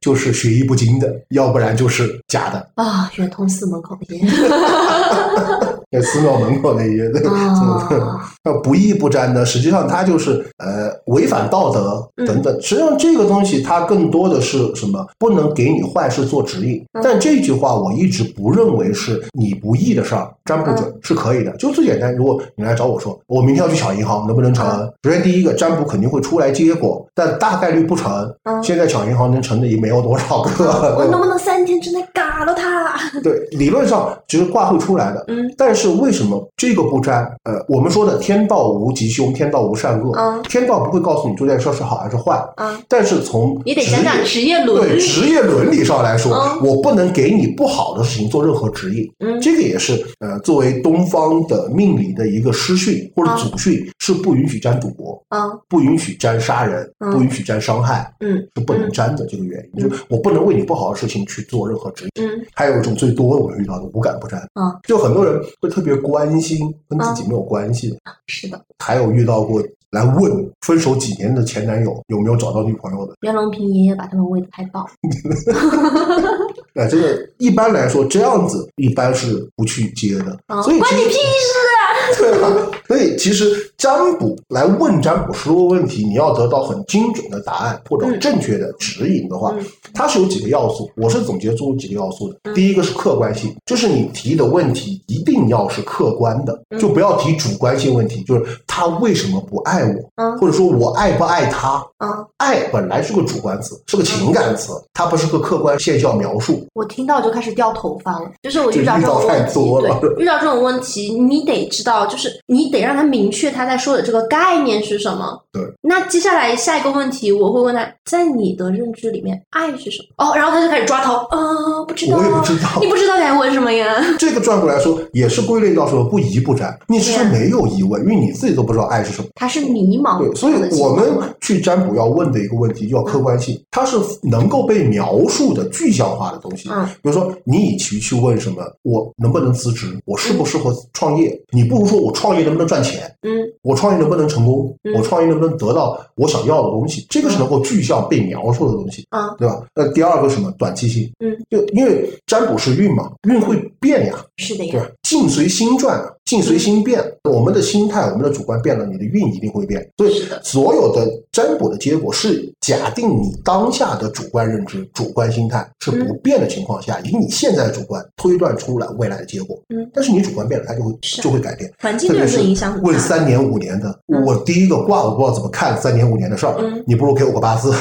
[0.00, 2.66] 就是学艺不精的，要不然就是假的。
[2.74, 4.24] 啊，圆通寺门口那些。
[5.90, 7.10] 在寺庙门口那些，
[8.44, 12.62] 那不义不沾呢，实际上它就是呃违反道德等等。
[12.62, 15.04] 实际上这个东西它更多的是什么？
[15.18, 16.80] 不能给你坏事做指引。
[17.02, 21.50] 但这句话我一直不认为是你不义的事儿，占不准是可以的。
[21.56, 24.64] 就最简单，如果你来找我说我明天要去抢银行，能不能成？
[25.02, 28.32] 首先第一个占卜肯定会出来结果，但大概率不成。
[28.44, 30.96] 嗯现在抢银行能成的也没有多少个。
[30.98, 32.90] 我 能不能三天之内嘎了他？
[33.22, 35.52] 对，理论上其实卦会出来的，嗯。
[35.56, 37.24] 但是为什么这个不沾？
[37.44, 40.42] 呃，我们说的天道无吉凶，天道无善恶，嗯。
[40.44, 44.90] 天道不会告诉你做这件事是好还是坏，嗯，但是从你得职业讲讲职业伦理。
[44.90, 46.66] 对职业伦理上来说，嗯。
[46.66, 49.10] 我不能给你不好的事情做任何指引。
[49.18, 49.40] 嗯。
[49.40, 55.40] 这个也是呃，作为东方的命理的一个师训或者祖训，是不允许沾赌博，嗯。
[55.68, 57.10] 不允许沾杀人，嗯。
[57.10, 58.36] 不允许沾伤害，嗯。
[58.54, 59.79] 是不能沾的这个原因。
[59.80, 62.26] 就是我不能为你不好的事情去做任何指引。
[62.26, 62.46] 嗯。
[62.54, 74.86] 还有一种最多我们遇到的无感不沾，嗯，就很多人会特别关心跟自己没有关系的，是的，还有遇到过来问分手几年的前男友有没有找到女朋友的，袁隆平爷爷把他们喂得太饱。
[76.74, 81.82] 哎，这个一般来说这样子一般是不去接的，嗯所以关你屁事啊！
[82.16, 82.70] 对吧？
[82.86, 92.38] 所以其实占卜来问占卜师问问题，你要得到很精准的答案或者嗯正确的指引的话，嗯它是有几个要素，我是总结出几个要素的。
[92.44, 98.44] 嗯第一个是客观性，就是你提的问题一定要是客观的，嗯就不要提主观性问题，就是
[98.80, 101.84] 他为什么不爱我，嗯或者说我爱不爱他。
[101.98, 102.08] 嗯，
[102.38, 106.66] 爱本来是个主观词，是个情感词，它不是个客观现象描述。
[106.72, 108.30] 我听到就开始掉头发了。
[108.42, 115.38] 就是我遇到这种问题，多了对，遇到这种问题，你得知道，就是你得让他明确他在说的这个概念是什么。
[115.52, 115.62] 对。
[115.82, 120.24] 那接下来下一个问题，我会问他，在你的认知里面，爱是什么？
[120.24, 123.94] 哦，然后他就开始抓头，呃，不知道，我也不知道你不知道该问什么呀？
[124.18, 129.28] 这个转过来说，也是归类到说不疑不沾，你只是没有疑问，因为你自己都不知道爱是什么。
[129.34, 136.68] 它是迷茫对，所以我们去占卜要问的一个问题，就要客观性，它是能够被描述的具象化的东西。
[136.70, 136.86] 嗯。
[137.02, 143.30] 比如说，你与其去问什么我能不能辞职，我适不适合创业，你不如说我创业能不能赚钱，嗯。
[143.62, 144.94] 我创业能不能成功，嗯。
[144.94, 149.60] 我创业能不能得到我想要的东西，这个是能够具象被描述的东西，啊对吧？
[149.74, 150.50] 那第二个什么？
[150.58, 154.72] 短期性，嗯，就因为占卜是运嘛，运会变呀，是的呀。
[154.72, 154.86] 对吧，？
[155.02, 156.00] 境随心转，
[156.30, 157.02] 境随心变。
[157.24, 159.86] 我们的心态、我们的主观变了，你的运一定会变。
[159.98, 169.60] 所以，所有的占卜的结果是假定你当下的主观认知、主观心态是不变的情况下，以你现在的主观推断出来未来的结果。
[169.68, 171.70] 嗯，但是你主观变了，它就会就会改变。
[171.80, 172.80] 环境是影响。
[172.82, 177.72] 问三年五年的，嗯我第一个卦我不知道怎么看三年五年的事儿，嗯你不如给我个八字，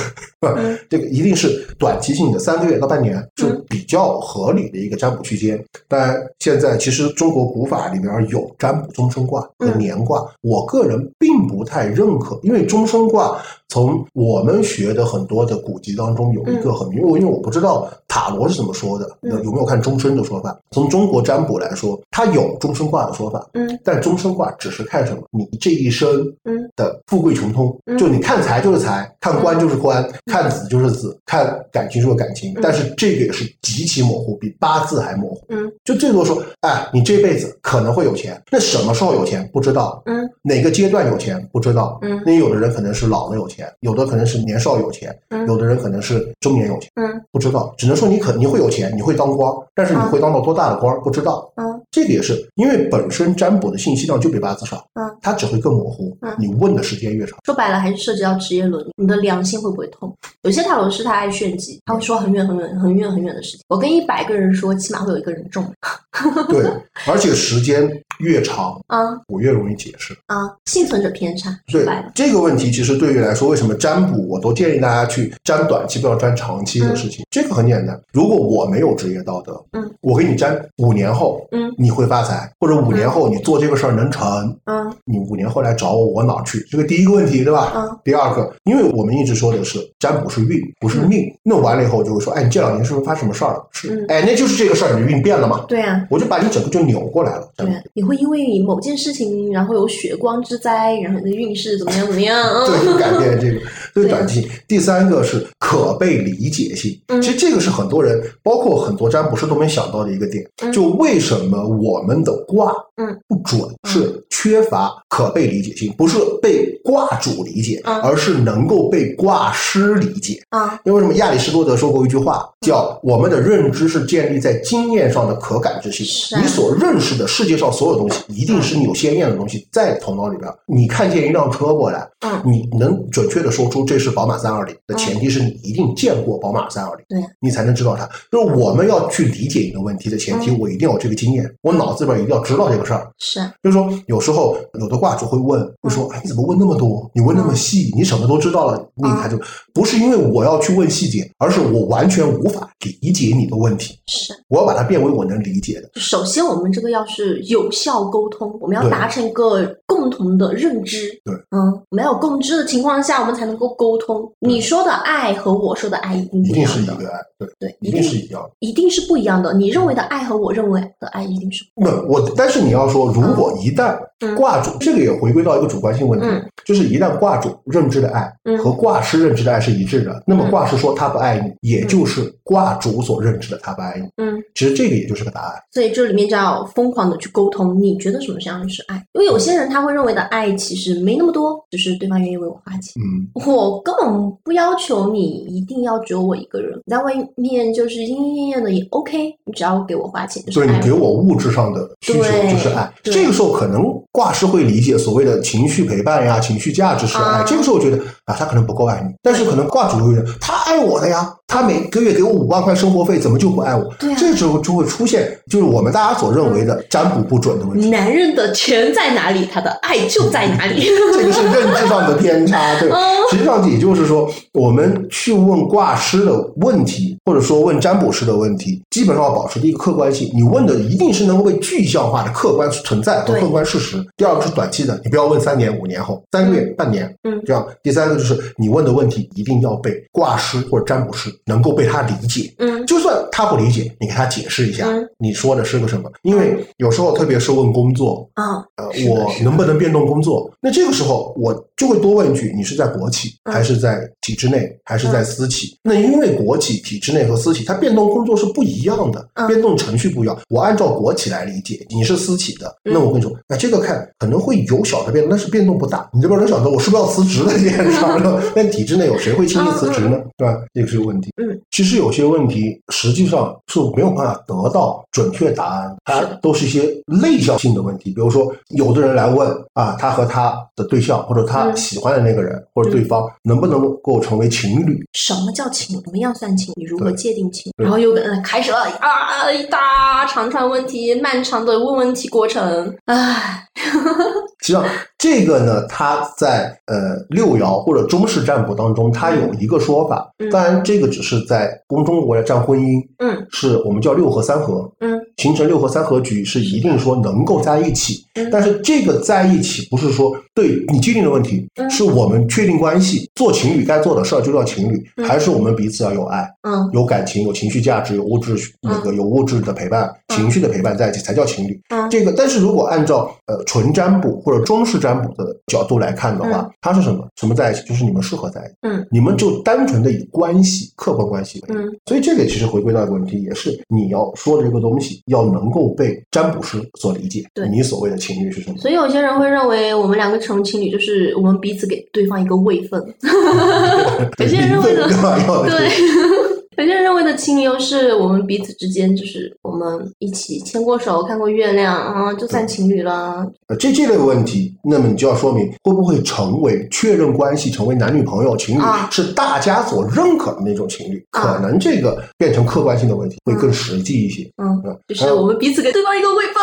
[0.41, 5.63] 嗯 这个一定是短期性的，三个月到半年是嗯比较合理的一个占卜区间。
[5.87, 9.79] 但现在其实中国古法里边有占卜终身卦和嗯。
[9.79, 13.37] 年卦，我个人并不太认可，因为终身卦
[13.69, 20.57] 从我们学的很多的古籍当中有一个很明，因为因为我不知道塔罗是怎么说的，嗯有没有看终身的说法？
[20.71, 25.21] 从中国占卜来说，它有终身卦的说法，嗯但终身卦只是看什么？
[25.31, 26.09] 你这一生
[26.45, 32.53] 嗯的富贵穷通，嗯就你看财就是财，看官就是官，看子就是子，看感情就是感情。
[32.53, 35.41] 嗯但是这个也是极其模糊，比八字还模糊。
[35.49, 41.99] 嗯就最多说，哎，你这辈子可能会有钱，那什么时候有钱不知道，嗯哪个阶段有钱不知道。
[42.01, 51.51] 嗯那有的人可能是老了有钱，钱，有的可能是年少有钱，嗯有的人可能是中年有钱，嗯不知道，只能说你可你会有钱，你会当官，但是你会当到多大的官不知道。
[51.55, 57.39] 嗯这个也是因为本身占卜的信息量就比八字少，嗯，它只会更模糊嗯，你问的时间越长。
[57.45, 60.15] 说白了还是涉及到职业伦理，你的良心会不会痛？
[60.43, 63.61] 有些塔罗师他爱炫技，他会说很远很远很远很远的事情。
[63.69, 65.65] 我跟一百个人说，起码会有一个人中。
[66.47, 66.63] 对，
[67.07, 67.89] 而且时间
[68.19, 70.13] 越长，啊我越容易解释。
[70.27, 77.25] 啊，幸存者偏差，说对，这个问题，其实对于来说，为什么占卜我都建议大家去占短期，不要占长期的事情。
[77.29, 86.59] 这个很简单，如果我没有职业道德，嗯，我给你占五年后，嗯你会发财，或者五年后你做这个事儿能成，嗯你五年后来找我，我哪儿去？
[86.69, 87.71] 这个第一个问题，对吧？
[87.75, 91.29] 嗯第二个，因为我们一直说的是占卜是运，不是命。
[91.43, 93.67] 弄完了以后就会说，哎，你这两年是不是发生什么事儿了？
[93.71, 95.65] 是嗯，哎，那就是这个事儿，你的运变了嘛？
[95.67, 96.05] 对啊。
[96.09, 97.49] 我就把你整个就扭过来了。
[97.55, 102.43] 对，你会因为某件事情，然后有血光之灾，然后你的运势怎么样怎么样？
[102.43, 103.59] 嗯对，就改变这个，
[103.93, 104.47] 这是对短期。
[104.67, 110.43] 第三个是可被理解性，嗯其实这个是很多人，包括很多占卜师都没想到的一个点。
[110.63, 120.41] 嗯就为什么我们的卦嗯不准，是缺乏可被理解性，不是被挂主理解，嗯而是能够被挂失理解。
[120.49, 121.13] 啊，因为什么？
[121.15, 126.35] 亚里士多德说过一句话，叫“我们的认知是建立在经验上的可感知性是”。
[126.35, 130.51] 啊你所认识的世界上所有东西，一定是你有鲜艳的东西在头脑里边。
[130.65, 138.07] 你看见一辆车过来，嗯你能准确的说出这是宝马三二零的前提是你一定见过宝马三二零，对，你才能知道它。
[138.31, 143.07] 就是我们要去理解一个问题的前提，嗯我一定要有这个经验，我脑子里边一定要知道这个事儿。
[143.19, 147.09] 是啊，就是说，有时候有的卦主会问，会说：“哎，你怎么问那么多？
[147.13, 149.39] 你问那么细，你什么都知道了。”那他就
[149.73, 152.69] 不是因为我要去问细节，而是我完全无法
[153.01, 154.39] 理解你的问题，是啊。
[154.47, 155.89] 我要把它变为我能理解的。
[155.95, 161.07] 首先，我们这个要是有效沟通，我们要达成一个共同的认知。
[161.23, 164.29] 对，嗯，没有共知的情况下，我们才能够沟通。
[164.39, 168.49] 你说的爱和我说的爱一定一定是一个爱，对，对，一定是一样的。
[168.59, 169.53] 一定是不一样的。
[169.53, 184.07] 你认为的爱和我认为的爱一定是不那我，但是你要说，如果一旦嗯卦主，这个也回归到一个主观性问题，嗯就是一旦挂主认知的爱嗯和挂失认知的爱是一致的，那么挂失说他不爱你，也就是挂主所认知的他不爱你。
[184.23, 185.53] 嗯，其实这个也就是个答案。
[185.71, 187.79] 所以这里面就要疯狂的去沟通。
[187.81, 188.95] 你觉得什么样是爱？
[189.13, 193.01] 因为有些人他会认为的爱其实没那么多，只是对方愿意为我花钱。
[193.01, 202.91] 嗯，我根本不要求你一定要只有我一个人，你在外面就是莺莺燕燕的也 OK，你只要给我花钱就是所以你给我物质上的需求对就是爱。
[203.03, 207.23] 这个时候可能挂失会理解所谓的情绪陪伴呀、情绪价值是爱。
[207.23, 207.99] 啊这个时候我觉得
[208.29, 213.83] 啊，他可能不够爱你，但是可能挂主会觉得他爱我的呀，他每个月给我五万块生活费，怎么就不爱我？
[213.97, 217.89] 对啊这时候就会出现就是我们大家所认为的占卜不准的问题。
[217.89, 220.85] 男人的钱在哪里，他的爱就在哪里。
[221.13, 222.99] 这个是认知上的偏差，对嗯。
[223.31, 230.29] 实际上也就是说，我们去问卦师的问题，或者说问占卜师的问题，基本上要保持一个客观性。
[230.35, 233.97] 你问的一定是能够被具象化的客观存在和客观事实。
[234.17, 237.65] 第二个是短期的，你不要问三年、五年后，三个月、半年，嗯这样。
[237.81, 242.53] 第三个就是你问的问题一定要被卦师或者占卜师能够被他理解。
[242.57, 246.09] 嗯就算他不理解，你给他解释一下嗯，你说的是个什么？
[246.23, 250.49] 因为有时候，特别是问工作，啊，呃我能不能变动工作？
[250.61, 255.77] 那这个时候我就会多问一句：你是在国企，嗯还是在体制内，还是在私企？
[255.83, 260.37] 那因为国企、体制内和私企，它变动工作是不一样的，嗯变动程序不一样。
[260.49, 266.09] 我按照国企来理解，你是私企的，嗯那我跟你说，那这个看可能会有小的变动，但是变动不大。
[266.13, 268.41] 你这边能想到我是不是要辞职的这件事儿呢？
[268.55, 270.17] 但体制内有谁会轻易辞职呢？
[270.37, 270.57] 对吧？
[270.73, 271.29] 这个是个问题。
[271.37, 278.11] 嗯，其实有些问题实际上是没有办法得到准确答案，它都是一些类项性的问题。
[278.11, 285.03] 比如说，有的人来问啊，他和他的对象或者他嗯喜欢的那个人、或者对方能不能够成为情侣？
[285.13, 286.01] 什么叫情？
[286.03, 286.73] 怎么样算情？
[286.77, 287.71] 你如何界定情？
[287.77, 292.95] 对然后又跟开始了啊一大长串问题，漫长的问问题过程。
[293.05, 293.65] 唉，
[294.61, 294.85] 实际上，
[295.19, 300.33] 这个呢，它在呃六爻或者中式占卜当中，它有一个说法。
[300.39, 300.49] 嗯。
[300.49, 303.45] 当然，这个只是在公中国来占婚姻，嗯。
[303.51, 304.89] 是我们叫六合三合。
[305.01, 305.19] 嗯。
[305.35, 308.49] 形成六合三合局是一定说能够在一起，嗯。
[308.49, 311.89] 但是这个在一起不是说对你界定的问题，嗯。
[311.89, 315.27] 是我们确定关系，做情侣该做的事儿就叫情侣，嗯。
[315.27, 316.89] 还是我们彼此要有爱、嗯。
[316.93, 320.37] 有感情、有情绪价值、有物质那个有物质的陪伴、嗯。
[320.37, 321.77] 情绪的陪伴在一起才叫情侣。
[321.89, 322.09] 嗯。
[322.09, 327.27] 这个，但是如果按照呃纯占卜或者中式占占卜的角度来看的话，嗯它是什么？
[327.35, 327.83] 什么在一起？
[327.87, 331.75] 就是你们适合在一起，嗯，你们就单纯的以关系、客观关系为。
[331.75, 337.43] 嗯所以这个其实回归到一个问题，也是你要说的这个东西要能够被占卜师所理解。
[337.53, 338.77] 对你所谓的情侣是什么？
[338.77, 343.01] 所以有些人会认为我们两个成情侣就是我们彼此给对方一个位分，
[344.39, 346.48] 有些人认为的对
[346.79, 349.85] 有些人认为的情侣又是我们彼此之间，就是我们
[350.19, 353.45] 一起牵过手、看过月亮啊，就算情侣了。
[353.67, 364.49] 呃，这这类问题，那么你就要说明会不会成为确认关系，成为男女朋友、情侣，啊是大家所认可的那种情侣，啊可能这个变成客观性的问题会更实际一些。
[364.55, 366.55] 嗯，嗯，就是我们彼此给对方一个位分。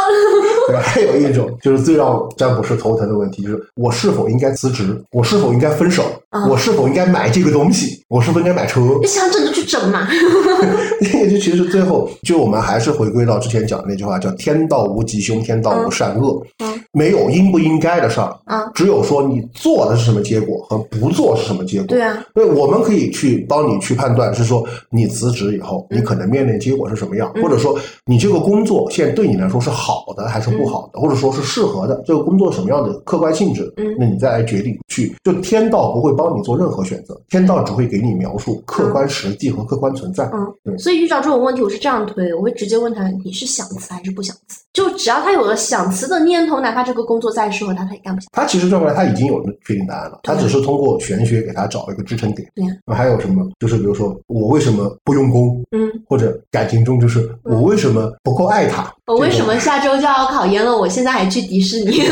[0.68, 0.76] 对？
[0.78, 4.98] 还有一种就是最让占卜师头疼的问题，就是我是否应该辞职？
[5.12, 6.04] 我是否应该分手？
[6.30, 8.02] 啊我是否应该买这个东西？
[8.08, 8.80] 我是否应该买车？
[9.02, 10.05] 你想整就去整嘛。
[11.00, 21.86] 那个就其实最后，就我们还是回归到之前讲的那句话，叫“天道无吉凶，天道无善恶”，嗯没有应不应该的事儿，啊，只有说你做的是什么结果和不做是什么结果。
[21.88, 35.14] 对啊，所以，我们可以去帮你去判断，是说你辞职以后，你可能面临结果是什么样，嗯或者说你这个工作现在对你来说是好的还是不好的，或者说是适合的，这个工作什么样的客观性质，嗯那你再来决定去。
[35.22, 40.24] 就天道不会帮你做任何选择，天道只会给你描述客观实际和客观存在。
[40.34, 44.60] 嗯对所以遇到这种问题，我是这样推，我会直接问他你是想辞还是不想辞。
[44.76, 48.26] 就只要他有了想辞的念头，哪怕这个工作再适合他，他也干不下。
[48.30, 52.46] 他其实认为他已经有了确定答案了，他只是通过玄学给他找了一个支撑点。
[52.54, 53.48] 对还有什么？
[53.58, 58.92] 就是比如说我为什么不用功，嗯，或者感情中就是我为什么不够爱他？
[59.06, 62.02] 我为什么下周就要考研了，我现在还去迪士尼？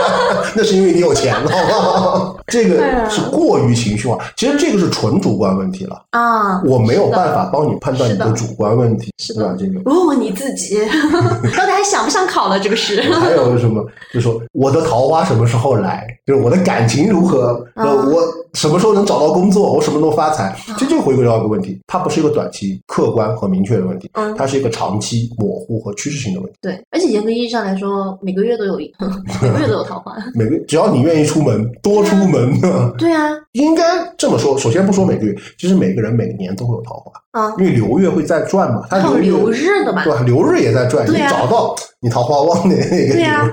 [0.54, 2.36] 那是因为你有钱，好不好？
[2.46, 9.56] 这个是过于情绪化，其实这个是纯主观问题了，啊，我没有办法帮你判断你的的主观问题，是吧？
[9.58, 9.80] 这个。
[9.90, 10.78] 问问你自己，
[11.56, 12.60] 到底还想不想考了？
[12.60, 13.00] 这个是。
[13.14, 13.84] 还有什么？
[14.12, 16.06] 就说我的桃花什么时候来？
[16.26, 17.66] 就是我的感情如何？
[17.74, 18.22] 我
[18.54, 19.72] 什么时候能找到工作？
[19.72, 20.54] 我什么时候发财？
[20.76, 26.58] 这就回归到一个问题，它不是一个短期客观和明确的问题，嗯它是一个长期模糊和趋势性的问题。
[26.60, 28.92] 对，而且严格意义上来说，每个月都有一，
[29.42, 30.14] 每个月都有桃花。
[30.34, 32.60] 每个只要你愿意出门，多出门，
[32.98, 33.82] 对啊，应该
[34.18, 34.58] 这么说。
[34.58, 40.22] 首先不说每个月，其实每个人每年都会有桃花，啊，因为流月会在转嘛，它流流日的吧对吧？
[40.22, 43.46] 流日也在转，你找到你桃花旺的那个对啊。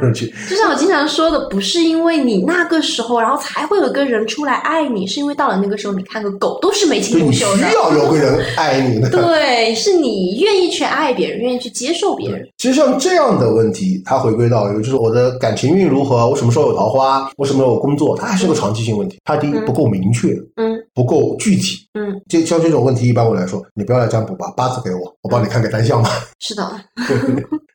[0.50, 7.70] 就像我经常说的，不是因为你那个时候，然后才会有个人出来爱你，是因为到了那个时候，你看个狗都是眉清目秀的。
[7.74, 9.10] 要有个人爱你的。
[9.10, 12.48] 对，是你愿意去爱别人，愿意去接受别人。
[12.58, 19.18] 其实像这样的问题，它回归到一个就是我的感情运如何，我什么时候有桃花，我什么时候有工作，它还是个长期性问题。
[19.26, 21.87] 它第一嗯不够明确，嗯不够具体。
[21.98, 26.10] 嗯，这像这种问题，一般我来说，你不要来占卜吧，八字给我，我帮你看个单项吧。
[26.40, 26.70] 是的。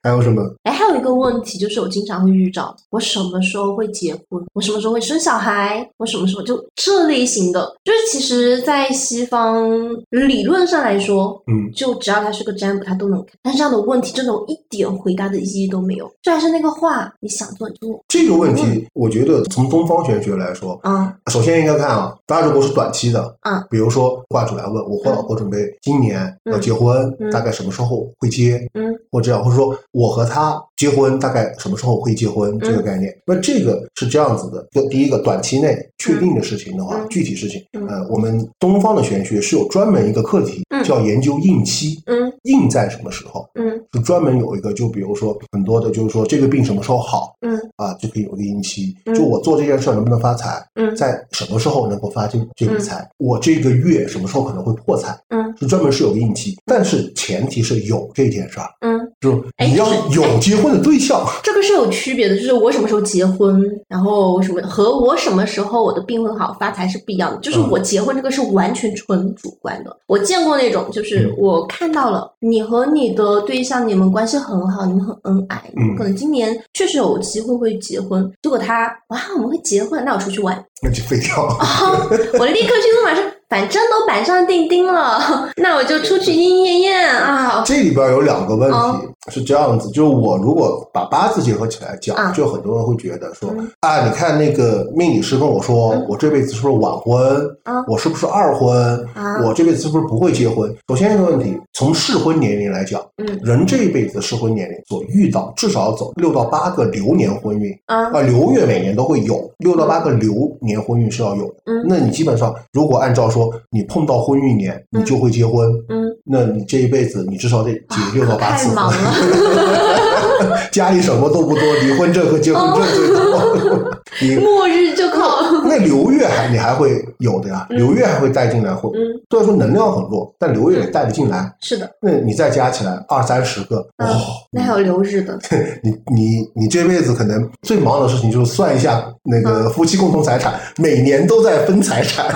[0.03, 0.43] 还有什么？
[0.65, 4.45] 哎，还有一个问题就是，我经常会遇到，我什么时候会结婚？
[4.53, 5.89] 我什么时候会生小孩？
[5.97, 9.71] 我什么时候就这类型的，就是其实，在西方
[10.11, 13.35] 理论上来说，嗯，就只要他是个占卜，他都能看。
[13.43, 18.05] 但是这样的问题真的我一点回答的意义都没有，就还是那个话，你想做你就做。
[18.09, 27.31] 这个问题，我觉得从东方玄学来说，啊首先应该看啊，当然如果是短期的，嗯，比如说卦主来问我和老婆准备今年要结婚，嗯。
[27.31, 28.67] 大概什么时候会结？
[28.75, 34.67] 嗯，或这样，或者说我和他结婚大概什么时候会结婚这个概念，那这个是这样子的。
[34.73, 37.09] 就第一个，短期内确定的事情的话，嗯。
[37.09, 37.87] 具体事情，嗯。
[37.89, 40.83] 呃，我们东方的玄学是有专门一个课题，嗯。
[40.85, 42.33] 叫研究应期，嗯。
[42.43, 43.49] 应在什么时候？
[43.55, 43.81] 嗯。
[43.93, 47.59] 就专门有一个，就比如说很多的，就是说这个病什么时候好嗯。
[47.77, 48.95] 啊，就可以有一个应期。
[49.07, 49.15] 嗯。
[49.15, 50.95] 就我做这件事儿能不能发财，嗯。
[50.97, 53.09] 在什么时候能够发这这笔财？
[53.19, 55.19] 我这个月什么时候可能会破产？
[55.29, 61.23] 嗯是专门是有个应期，但是前提是有这件事儿，嗯，就是你要有结婚的对象。
[61.43, 67.37] 这个是有区别的，就是我什么时候结婚，然后什么和我什么时候我的病会好发财是不一样的。
[67.41, 69.95] 就是嗯我结婚这个是完全纯主观的。
[70.07, 75.63] 我见过那种，就是嗯我看到了你和你的对象，你们关系很好，你们很恩爱，
[75.99, 78.27] 可能今年确实有机会会结婚。
[78.41, 80.65] 结果他哇，我们会结婚，那我出去玩。
[80.83, 81.45] 那就废掉。
[81.47, 82.09] 哦，
[82.39, 87.63] 我立刻迅速马上，反正都板上钉钉了， 那我就出去莺莺燕燕啊。
[87.65, 97.49] 这里边有两个问题、哦是这样子，就是我如果把八字结合起来讲，啊就很多人会觉得说、嗯啊，你看那个命理师跟我说，嗯我这辈子是不是晚婚？
[97.63, 98.75] 啊我是不是二婚？
[99.15, 100.75] 啊我这辈子是不是不会结婚？
[100.89, 107.73] 首先一个问题，从适婚年龄来讲，嗯人这一辈子适婚年龄所遇到至少要走六到八个流年婚运。
[107.87, 111.55] 啊啊，流月每年都会有六到八个流年婚运是要有的。
[111.67, 118.77] 嗯那你基本上如果按照说你碰到婚运年，你嗯就会结婚，嗯，那你这一辈子你至少得结六到八次婚。
[118.77, 123.99] 太忙了 家里什么都不多，离婚证和结婚证最多。
[124.21, 129.01] 你末日就靠 那流月还你还会有的呀，流月还会带进来，会嗯
[129.31, 131.51] 虽然说能量很弱，但流月也带得进来。
[131.61, 134.21] 是的，那你再加起来二三十个，哇、嗯
[134.51, 135.39] 那还有流日的，
[135.83, 142.31] 你你你这辈子可能最忙的事情就是算一下那个夫妻共同财产，每年都在分财产，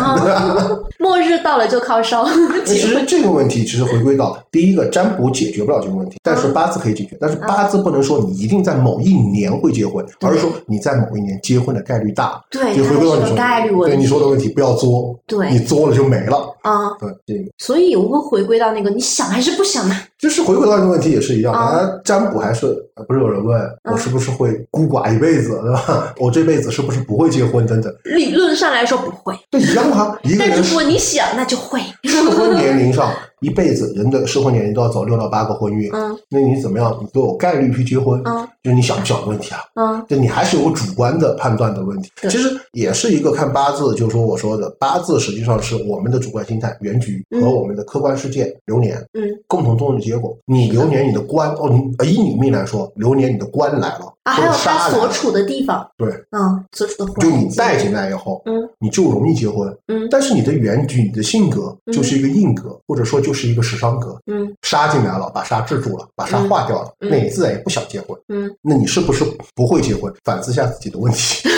[0.99, 2.27] 末日到了就靠烧
[2.65, 2.79] 其。
[2.79, 7.17] 实这个问题其实回归到第一个，占卜解决不了这个问题，但是八字可以解决。
[7.21, 12.41] 但是八字不能说你一定在某一年会结婚，而是说你在某一年结婚的概率大。
[12.51, 13.97] 对，就回归到你说概率问题。
[13.97, 16.55] 对你说的问题，不要作，对你作了就没了。
[16.63, 19.97] 啊，对，这个所以我会回归到那个，你想还是不想嘛？
[20.19, 21.59] 就是回归到这个问题也是一样的。
[21.59, 22.75] 啊占卜还是呃
[23.07, 26.15] 不是有人问嗯我是不是会孤寡一辈子，对吧？
[26.19, 30.17] 我这辈子是不是不会结婚等等，理论上来说不会，这一样啊。
[30.23, 31.81] 一个但人如果你想，那就会。
[32.05, 35.91] 适婚年龄上，一辈子人的适婚年龄都要走六到八个婚运。
[35.93, 39.61] 嗯那你怎么样，你都有概率去结婚，嗯就是你想不想的问题啊。
[39.75, 50.37] 嗯就你还是有个主观的判断的问题，其实也是一个看八字，就是说我说的八字实际上是我们的主观心态、原局嗯和我们的客观世界流年嗯共同作用的结果。
[50.47, 59.69] 你流年你的官哦，你呃以你命来说，流年你的官来了，啊，还有他杀，所处的地方，对，嗯，所处的就你带进来以后，嗯你就容易结婚。
[59.89, 68.17] 嗯但是你的原局、你的性格就是一个硬格，或者说就是一个食伤格，嗯杀进来了，把杀制住了，把杀嗯化掉了，嗯那你自然也不想结婚。
[68.29, 69.25] 嗯，那你是不是
[69.57, 70.13] 不会结婚？
[70.25, 71.49] 反思一下自己的问题。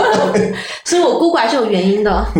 [0.84, 2.26] 所以我孤寡是有原因的。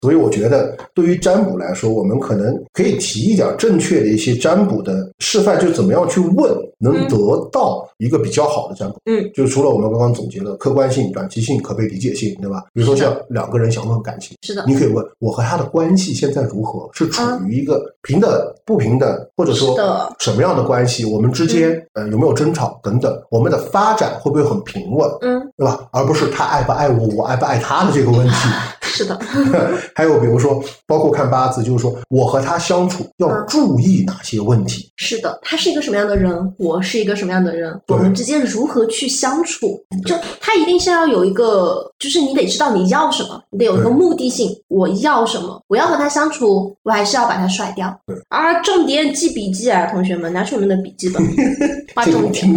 [0.00, 8.96] 所以我觉得，对于占卜来说，我们可能可以提一点正确的一些占卜的示范，就怎么样去问，能嗯得到一个比较好的占卜。
[9.06, 12.64] 嗯，就除了我们刚刚总结的客观性、短期性、可被理解性，对吧？
[12.72, 18.30] 比如说像两个人想问感情，是的，你可以问我和他的关系现在如何，是处于一个平等、
[18.64, 21.04] 不平等，或者说的什么样的关系？
[21.04, 23.12] 我们之间呃有没有争吵等等？
[23.30, 25.10] 我们的发展会不会很平稳？
[25.22, 25.88] 嗯，对吧？
[25.90, 28.34] 而不是他爱不爱我，我爱不爱他的这个问题。
[28.98, 29.18] 是的，
[29.94, 34.90] 还有比如说，包括看八字，就是说我和他相处要嗯注意哪些问题？
[34.96, 39.80] 是的，他是一个什么样的人，我是一个什么样的人，我们之间如何去相处？
[40.04, 44.48] 就他一定是要有一个，就是你得知道你要什么，你得有一个目的性。
[44.68, 45.62] 我要什么？
[45.68, 48.16] 我要和他相处，我还是要把他甩掉对。
[48.28, 51.22] 而重点记笔记啊，同学们，拿出你们的笔记本，
[51.94, 52.56] 画重点。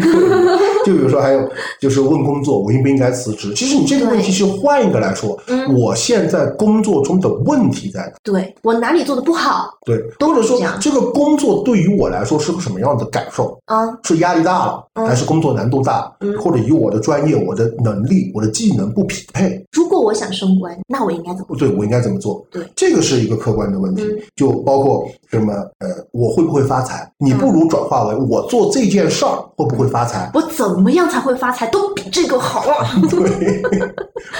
[0.85, 3.53] 就比如说还有就是问工作，我应不应该辞职？
[3.55, 8.13] 其实你这个问题是换一个来说，嗯我现在工作中的问题在哪？
[8.23, 13.59] 对我哪里做的不好对，都或者说这个工作对于我来说是个什么样的感受？
[13.65, 13.85] 啊？
[14.03, 19.61] 是压力大了，嗯还是工作难度大，嗯或者与我的专业、我的能力、我的技能不匹配？
[19.73, 21.57] 如果我想升官，那我应该怎么做？
[21.57, 22.43] 对我应该怎么做？
[22.49, 27.11] 对，这个是一个客观的问题，嗯就包括什么呃，我会不会发财？
[27.17, 30.31] 你不如转化为我做这件事儿会不会发财？
[30.33, 31.67] 我怎么样才会发财？
[31.67, 32.87] 都比这个好啊！
[33.09, 33.61] 对，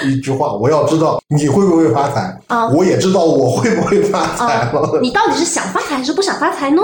[0.10, 5.00] 一句话，我要知道你会不会发财，啊我也知道我会不会发财啊了。
[5.02, 6.82] 你到底是想发财还是不想发财呢？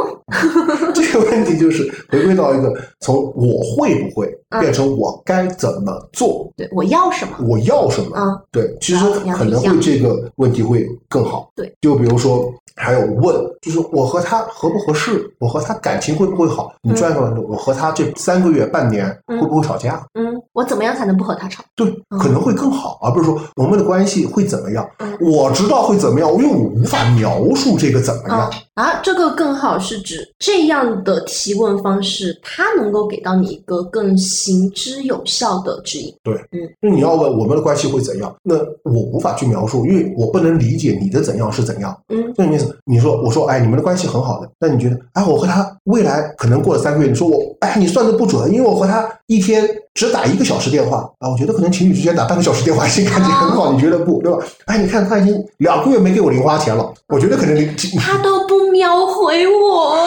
[0.93, 7.33] 这个问题就是回归到一个从我会不会嗯变成我该怎么做，对我要什么？
[7.47, 8.17] 我要什么。
[8.17, 11.49] 嗯对，其实可能会这个问题会更好。
[11.55, 16.71] 对，就比如说还有问，就是我和他合不合适，我和他感情会不会好？
[16.81, 20.05] 你转过来说，我和他这三个月、半年嗯会不会吵架？
[20.13, 21.63] 嗯，我怎么样才能不和他吵？
[21.75, 24.87] 对，嗯可能会更好，而不是说我们的关系会怎么样。
[24.99, 28.49] 嗯我知道会怎么样，因为我无法描述这个怎么样。
[28.77, 36.13] 啊，啊，这个更好是指这样的提问方式，它能够给到你一个更行之有效的指引。
[36.23, 41.99] 对，嗯，那你要问我们的关系会怎样，那我无法去描述，因为我不能理解你的怎样是怎样。
[42.09, 42.77] 嗯这什么意思？
[42.85, 54.39] 你说我说哎，你们的关系很好的，那你觉得哎，我和他未来可能过了三个月，你说我哎，你算的不准，因为我和他一天只打一个小时电话啊，我觉得可能情侣之间打半个小时电话已经感觉很好，你觉得不对吧？
[54.65, 57.65] 哎，你看他已经两个月没给我零花钱了，我觉得可能你
[57.97, 59.97] 他都不秒回我。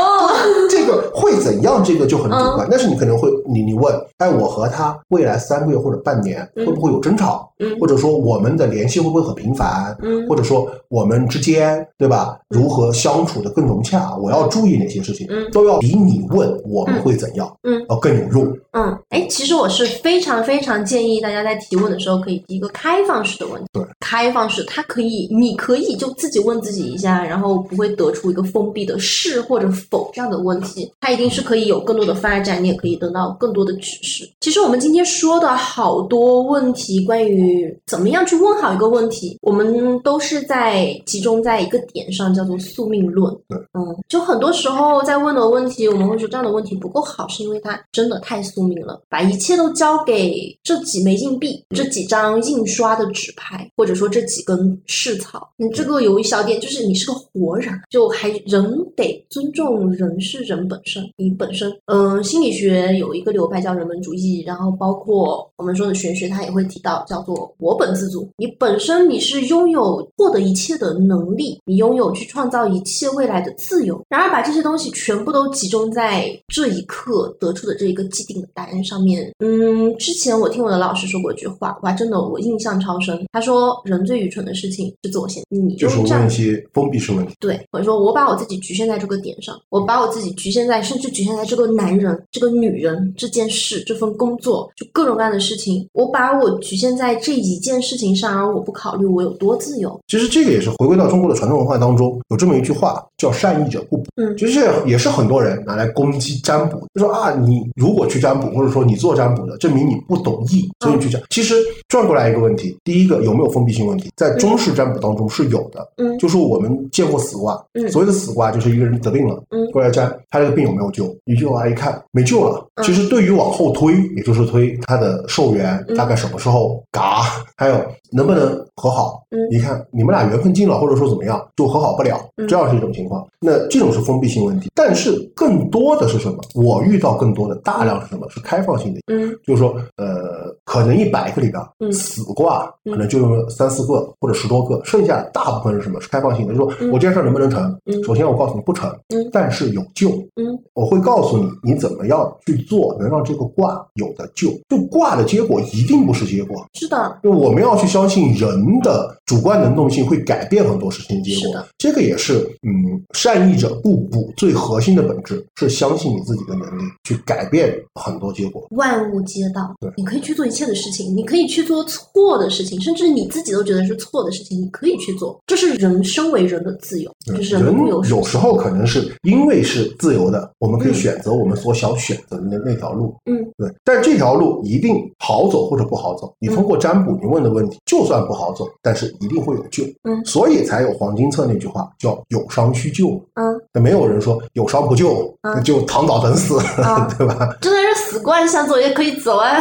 [0.70, 1.83] 这个会怎样？
[1.83, 2.68] 这个就很主嗯观。
[2.70, 7.47] 但是你可能会，你你问，哎，我和他未来三个月或者半年嗯会不会有争吵？
[7.62, 9.95] 嗯或者说我们的联系会不会很频繁？
[10.03, 12.39] 嗯或者说我们之间，对吧？
[12.49, 14.16] 如何相处的更融洽？
[14.16, 15.26] 我要注意哪些事情？
[15.31, 18.56] 嗯都要比你问我们会怎样嗯要更有用。
[18.72, 23.66] 嗯，哎，其实我是是非常非常建议大家在提问的时候可以提一个开放式的问题。
[23.72, 30.92] 对，开放式，它可以，你可以就自己问自己一下，然后不会得出一个封闭的是或者否这样的问题。
[31.00, 34.28] 它一定是可以有更多的发展，你也可以得到更多的指示。
[34.40, 43.34] 其实我们今天说的好多问题，关于怎么样去问好一个问题，我们都是在集中在一个点上，叫做宿命论。
[43.48, 55.48] 对，嗯，就很多时候在问的问题，我们会说这样的问题不够好，是因为它真的太宿命了，把一切都交给这几枚硬币、这几张印刷的纸牌，或者说这几根试草。
[55.56, 74.00] 你这个有一小点就是你是个活人，就还人得尊重人是人本身，你本身，嗯，心理学有一个流派叫人本主义，然后包括我们说的玄学，它也会提到叫做我本自主，你本身你是拥有获得一切的能力，你拥有去创造一切未来的自由。
[74.08, 83.20] 然而把这些东西全部都集中在这一刻得出的这一个既定的答案上面，嗯，之前我听我的老师说过一句话，哇，真的我印象超深。
[83.32, 87.34] 他说人最愚蠢的事情是自我限制，你就是问一些封闭式问题。
[87.38, 99.98] 对，或者说我把我自己局限在这个点上，我把我自己局限在，甚至局限在这个男人、这个女人、这件事、这份工作，就各种各样的事情，我把我局限在这一件事情上，而我不考虑我有多自由。
[100.09, 104.07] 其实这个也是回归到中国的传统文化当中，有这么一句话叫“善意者不补”。
[104.16, 111.22] 嗯其实也是很多人拿来攻击占卜，就说啊，你如果去占卜，或者说你做占卜的，证明你不懂易，所以你去占。
[111.31, 111.55] 其实
[111.87, 115.89] 转过来一个问题，第一个有没有封闭性问题，在中式占卜当中是有的。
[115.99, 122.66] 嗯就是我们见过死卦，嗯所谓的死卦就是一个人得病了，嗯过来占他这个病有没有救，你就来一看没救了。
[122.74, 127.22] 嗯其实对于往后推，也就是推他的寿元嗯大概什么时候嘎，
[127.57, 127.76] 还有
[128.11, 133.26] 能不能和好，嗯一看你们俩缘分尽了，或者说怎么样，就和好不了，嗯这样是一种情况。
[133.39, 136.38] 那这种是封闭性问题，但是更多的是什么？
[136.54, 138.28] 我遇到更多的大量是什么？
[138.30, 139.00] 是开放性的。
[139.06, 146.00] 嗯就是说，呃，可能一百个里边，嗯死卦嗯可能就有三四个或者十多个，剩下大部分是什么？
[146.00, 146.54] 是开放性的。
[146.54, 147.76] 就是说嗯我这件事能不能成？
[147.86, 150.10] 嗯首先我告诉你不成，嗯但是有救。
[150.36, 154.50] 嗯我会告诉你你怎么样去做，能让这个卦有的救。
[154.68, 161.64] 就卦的结果一定不是结果，是的，就我们要去相信人的主观能动性会改变很多事情的结果。
[161.78, 168.64] 这个也是嗯，善意者不补最核心的本质是相信你自己的能力去改变很多结果。
[168.70, 183.14] 万物皆道对，你可以去做一切的事情，你可以去做错的事情，甚至你自己都觉得是错的事情，你可以去做，这是人身为人的自由，就是人有有时候可能是因为是自由的，我们可以嗯选择我们所想选择的那那条路。
[183.26, 186.32] 嗯，对，但这条路一定好走或者不好走。
[186.38, 189.84] 你通过占卜，你问的问题，就算不好走，但是一定会有救。
[190.04, 193.20] 嗯所以才有黄金册那句话叫“有伤须救”。
[193.34, 197.57] 嗯，那没有人说有伤不救，嗯就躺倒等死，啊 对吧？
[197.62, 199.59] 就算是死惯想走也可以走啊，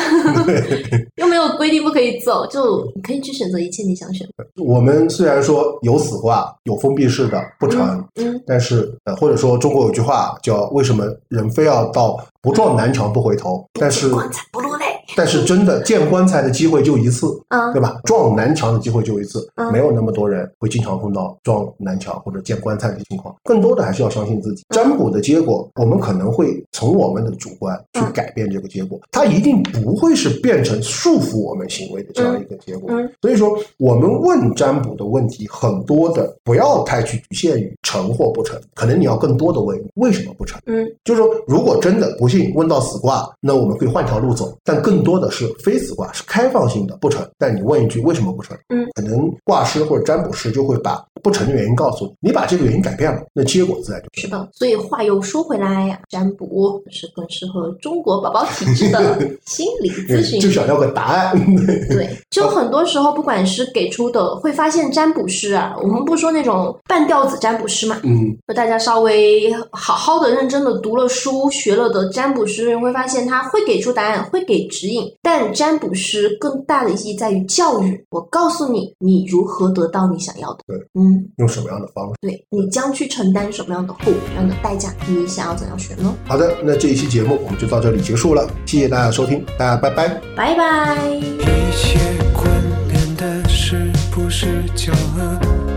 [1.16, 4.46] 又没有规定不可以走，就你可以去选择一切你想选的。
[4.64, 14.86] 我们虽然说有死卦，有封闭式的不成，嗯但是呃，或者说中国有句话叫“为什么人非要到不撞南墙不回头”，但是棺材不落泪。
[15.16, 18.00] 但是真的见棺材的机会就一次，嗯对吧？
[18.04, 23.36] 撞南墙的机会就一次，嗯没有那么多人会经常碰到撞南墙或者见棺材的情况。
[23.44, 24.64] 更多的还是要相信自己。
[24.70, 32.90] 占卜的结果，我们可能会从我们的主观去嗯改变这个结果，它一定不会是变成束缚我们行为的这样一个结果。
[32.92, 40.60] 嗯所以说，我们问占卜的问题，很多的不要太去局限于成或不成，可能你要更多的问为什么不成。
[40.66, 47.28] 嗯就是说，如果真的不信问到死卦，那我们可以换条路走，但更多的是非死卦，是开放性的不成。
[47.38, 48.58] 但你问一句为什么不成？
[48.70, 54.50] 嗯，可能卦师或者占卜师就会把不成的原因告诉你，你把这个原因改变了，那结果自然就是的。
[54.54, 60.40] 所以话又说回来呀，占卜是更适合中国宝宝体质的 心理咨询。
[60.40, 61.36] 就想要个答案。
[61.90, 75.12] 对，就很多时候，不管是给出的，会发现占卜师啊，我们不说那种半吊子占卜师嘛，嗯，就大家稍微好好的、认真的读了书、学了的占卜师，会发现他会给出答案，会给指引。
[75.22, 80.60] 但占卜师更大的意义在于教育，我告诉你，你如何得到你想要的。
[80.68, 82.14] 对，嗯，用什么样的方式？
[82.22, 86.14] 对你将去承担什么样的后果、什么样的代价，你想要怎样选呢？
[86.26, 90.08] 好的，那这一期节目我们就到这里结束了，谢谢大家收听，大家拜拜。
[90.36, 90.98] 拜拜。
[91.16, 92.00] 一切
[92.34, 92.50] 关
[92.88, 95.69] 联的是不是巧合？